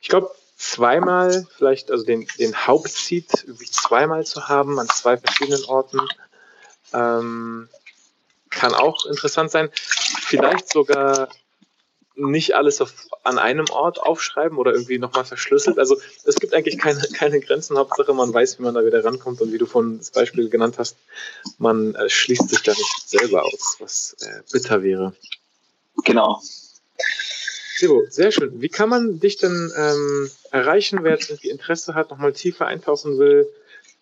Ich 0.00 0.08
glaube, 0.08 0.30
zweimal, 0.56 1.46
vielleicht, 1.56 1.90
also 1.90 2.04
den, 2.04 2.26
den 2.38 2.54
Hauptseed 2.66 3.44
irgendwie 3.44 3.70
zweimal 3.70 4.24
zu 4.24 4.48
haben 4.48 4.78
an 4.78 4.88
zwei 4.88 5.16
verschiedenen 5.16 5.64
Orten, 5.64 6.00
ähm, 6.94 7.68
kann 8.50 8.72
auch 8.72 9.04
interessant 9.06 9.50
sein. 9.50 9.68
Vielleicht 9.74 10.70
sogar 10.70 11.28
nicht 12.14 12.54
alles 12.54 12.80
auf, 12.80 12.94
an 13.24 13.38
einem 13.38 13.66
Ort 13.70 13.98
aufschreiben 13.98 14.56
oder 14.56 14.72
irgendwie 14.72 14.98
nochmal 14.98 15.24
verschlüsselt. 15.24 15.78
Also 15.78 16.00
es 16.24 16.36
gibt 16.36 16.54
eigentlich 16.54 16.78
keine, 16.78 17.02
keine 17.14 17.40
Grenzen. 17.40 17.76
Hauptsache 17.76 18.14
man 18.14 18.32
weiß, 18.32 18.58
wie 18.58 18.62
man 18.62 18.74
da 18.74 18.86
wieder 18.86 19.04
rankommt 19.04 19.40
und 19.40 19.52
wie 19.52 19.58
du 19.58 19.66
von 19.66 19.98
das 19.98 20.12
Beispiel 20.12 20.48
genannt 20.48 20.76
hast, 20.78 20.96
man 21.58 21.96
äh, 21.96 22.08
schließt 22.08 22.48
sich 22.48 22.62
da 22.62 22.70
nicht 22.70 23.08
selber 23.08 23.44
aus, 23.44 23.76
was 23.80 24.16
äh, 24.20 24.40
bitter 24.52 24.82
wäre. 24.82 25.14
Genau. 26.04 26.40
Sibo, 27.78 28.06
sehr 28.08 28.32
schön. 28.32 28.62
Wie 28.62 28.70
kann 28.70 28.88
man 28.88 29.20
dich 29.20 29.36
denn 29.36 29.70
ähm, 29.76 30.30
erreichen, 30.50 31.00
wer 31.02 31.12
jetzt 31.12 31.28
irgendwie 31.28 31.50
Interesse 31.50 31.94
hat, 31.94 32.08
nochmal 32.08 32.32
tiefer 32.32 32.66
eintauchen 32.66 33.18
will? 33.18 33.46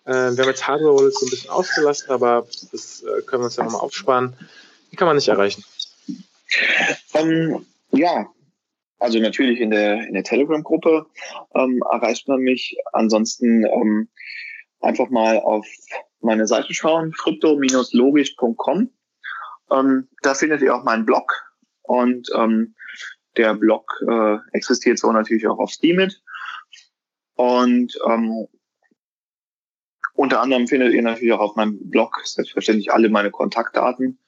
Äh, 0.04 0.12
wir 0.12 0.44
haben 0.44 0.50
jetzt 0.50 0.68
Hardware 0.68 0.94
Wallets 0.94 1.18
so 1.18 1.26
ein 1.26 1.30
bisschen 1.30 1.50
ausgelassen, 1.50 2.10
aber 2.10 2.46
das 2.70 3.02
äh, 3.02 3.22
können 3.22 3.42
wir 3.42 3.46
uns 3.46 3.56
ja 3.56 3.64
nochmal 3.64 3.80
aufsparen. 3.80 4.36
Wie 4.90 4.96
kann 4.96 5.08
man 5.08 5.16
dich 5.16 5.26
erreichen? 5.26 5.64
Um, 7.14 7.66
ja, 7.90 8.28
also 9.00 9.18
natürlich 9.18 9.58
in 9.58 9.70
der, 9.70 10.06
in 10.06 10.14
der 10.14 10.22
Telegram-Gruppe 10.22 11.06
ähm, 11.56 11.82
erreicht 11.90 12.28
man 12.28 12.42
mich. 12.42 12.76
Ansonsten 12.92 13.64
ähm, 13.64 14.08
einfach 14.78 15.10
mal 15.10 15.40
auf 15.40 15.66
meine 16.20 16.46
Seite 16.46 16.72
schauen, 16.74 17.10
krypto-logisch.com. 17.10 18.90
Ähm, 19.72 20.08
da 20.22 20.34
findet 20.34 20.62
ihr 20.62 20.76
auch 20.76 20.84
meinen 20.84 21.06
Blog 21.06 21.32
und 21.82 22.28
ähm, 22.36 22.76
der 23.36 23.54
Blog 23.54 24.02
äh, 24.08 24.36
existiert 24.52 24.98
so 24.98 25.10
natürlich 25.12 25.46
auch 25.46 25.58
auf 25.58 25.70
Steemit. 25.70 26.22
Und 27.34 27.98
ähm, 28.06 28.46
unter 30.14 30.40
anderem 30.40 30.68
findet 30.68 30.94
ihr 30.94 31.02
natürlich 31.02 31.32
auch 31.32 31.40
auf 31.40 31.56
meinem 31.56 31.90
Blog 31.90 32.20
selbstverständlich 32.24 32.92
alle 32.92 33.08
meine 33.08 33.30
Kontaktdaten. 33.30 34.18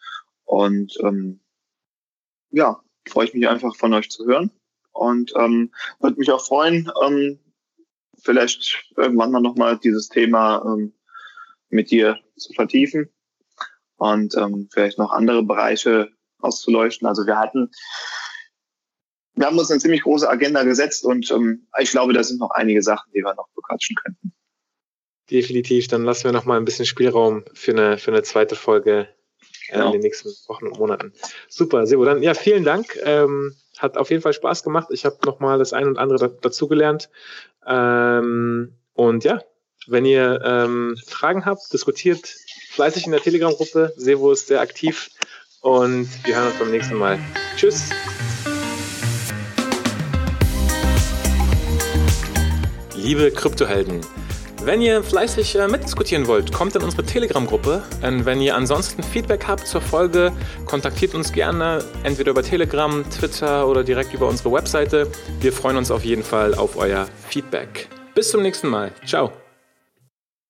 Und 0.44 0.96
ähm, 1.02 1.40
ja, 2.50 2.80
freue 3.08 3.26
ich 3.26 3.34
mich 3.34 3.48
einfach 3.48 3.76
von 3.76 3.94
euch 3.94 4.10
zu 4.10 4.26
hören. 4.26 4.50
Und 4.92 5.32
ähm, 5.36 5.72
würde 6.00 6.18
mich 6.18 6.30
auch 6.30 6.44
freuen, 6.44 6.90
ähm, 7.04 7.38
vielleicht 8.18 8.92
irgendwann 8.96 9.30
mal 9.30 9.40
nochmal 9.40 9.78
dieses 9.78 10.08
Thema 10.08 10.62
ähm, 10.64 10.94
mit 11.68 11.90
dir 11.90 12.18
zu 12.36 12.52
vertiefen 12.54 13.10
und 13.96 14.34
ähm, 14.36 14.68
vielleicht 14.72 14.98
noch 14.98 15.12
andere 15.12 15.42
Bereiche 15.42 16.10
auszuleuchten. 16.40 17.06
Also 17.06 17.26
wir 17.26 17.38
hatten 17.38 17.70
wir 19.36 19.46
haben 19.46 19.58
uns 19.58 19.70
eine 19.70 19.80
ziemlich 19.80 20.02
große 20.02 20.28
Agenda 20.28 20.64
gesetzt 20.64 21.04
und 21.04 21.30
ähm, 21.30 21.66
ich 21.78 21.90
glaube, 21.90 22.12
da 22.12 22.24
sind 22.24 22.40
noch 22.40 22.50
einige 22.50 22.82
Sachen, 22.82 23.12
die 23.14 23.22
wir 23.22 23.34
noch 23.34 23.48
bequatschen 23.54 23.96
könnten. 23.96 24.32
Definitiv, 25.30 25.88
dann 25.88 26.04
lassen 26.04 26.24
wir 26.24 26.32
noch 26.32 26.44
mal 26.44 26.56
ein 26.56 26.64
bisschen 26.64 26.86
Spielraum 26.86 27.44
für 27.52 27.72
eine, 27.72 27.98
für 27.98 28.12
eine 28.12 28.22
zweite 28.22 28.56
Folge 28.56 29.08
äh, 29.68 29.72
genau. 29.72 29.86
in 29.86 29.92
den 29.92 30.00
nächsten 30.02 30.30
Wochen 30.48 30.68
und 30.68 30.78
Monaten. 30.78 31.12
Super, 31.48 31.86
Sebo, 31.86 32.04
dann 32.04 32.22
ja, 32.22 32.34
vielen 32.34 32.64
Dank. 32.64 32.98
Ähm, 33.02 33.54
hat 33.76 33.98
auf 33.98 34.10
jeden 34.10 34.22
Fall 34.22 34.32
Spaß 34.32 34.62
gemacht. 34.62 34.88
Ich 34.90 35.04
habe 35.04 35.18
noch 35.26 35.38
mal 35.40 35.58
das 35.58 35.72
ein 35.72 35.86
und 35.86 35.98
andere 35.98 36.30
dazugelernt. 36.30 37.10
Ähm, 37.66 38.72
und 38.94 39.24
ja, 39.24 39.42
wenn 39.86 40.06
ihr 40.06 40.40
ähm, 40.44 40.96
Fragen 41.06 41.44
habt, 41.44 41.72
diskutiert 41.72 42.34
fleißig 42.70 43.06
in 43.06 43.12
der 43.12 43.20
Telegram-Gruppe. 43.20 43.92
Sevo 43.96 44.32
ist 44.32 44.46
sehr 44.46 44.60
aktiv 44.60 45.10
und 45.60 46.08
wir 46.24 46.36
hören 46.36 46.48
uns 46.48 46.58
beim 46.58 46.70
nächsten 46.70 46.96
Mal. 46.96 47.18
Tschüss. 47.56 47.90
Liebe 53.06 53.30
Kryptohelden. 53.30 54.00
Wenn 54.64 54.82
ihr 54.82 55.00
fleißig 55.00 55.54
äh, 55.54 55.68
mitdiskutieren 55.68 56.26
wollt, 56.26 56.52
kommt 56.52 56.74
in 56.74 56.82
unsere 56.82 57.04
Telegram-Gruppe. 57.04 57.84
Wenn 58.00 58.40
ihr 58.40 58.56
ansonsten 58.56 59.00
Feedback 59.04 59.46
habt 59.46 59.64
zur 59.64 59.80
Folge, 59.80 60.32
kontaktiert 60.64 61.14
uns 61.14 61.32
gerne 61.32 61.84
entweder 62.02 62.32
über 62.32 62.42
Telegram, 62.42 63.08
Twitter 63.08 63.68
oder 63.68 63.84
direkt 63.84 64.12
über 64.12 64.26
unsere 64.26 64.50
Webseite. 64.50 65.06
Wir 65.38 65.52
freuen 65.52 65.76
uns 65.76 65.92
auf 65.92 66.04
jeden 66.04 66.24
Fall 66.24 66.56
auf 66.56 66.76
euer 66.76 67.06
Feedback. 67.28 67.88
Bis 68.16 68.30
zum 68.30 68.42
nächsten 68.42 68.66
Mal. 68.66 68.90
Ciao. 69.06 69.45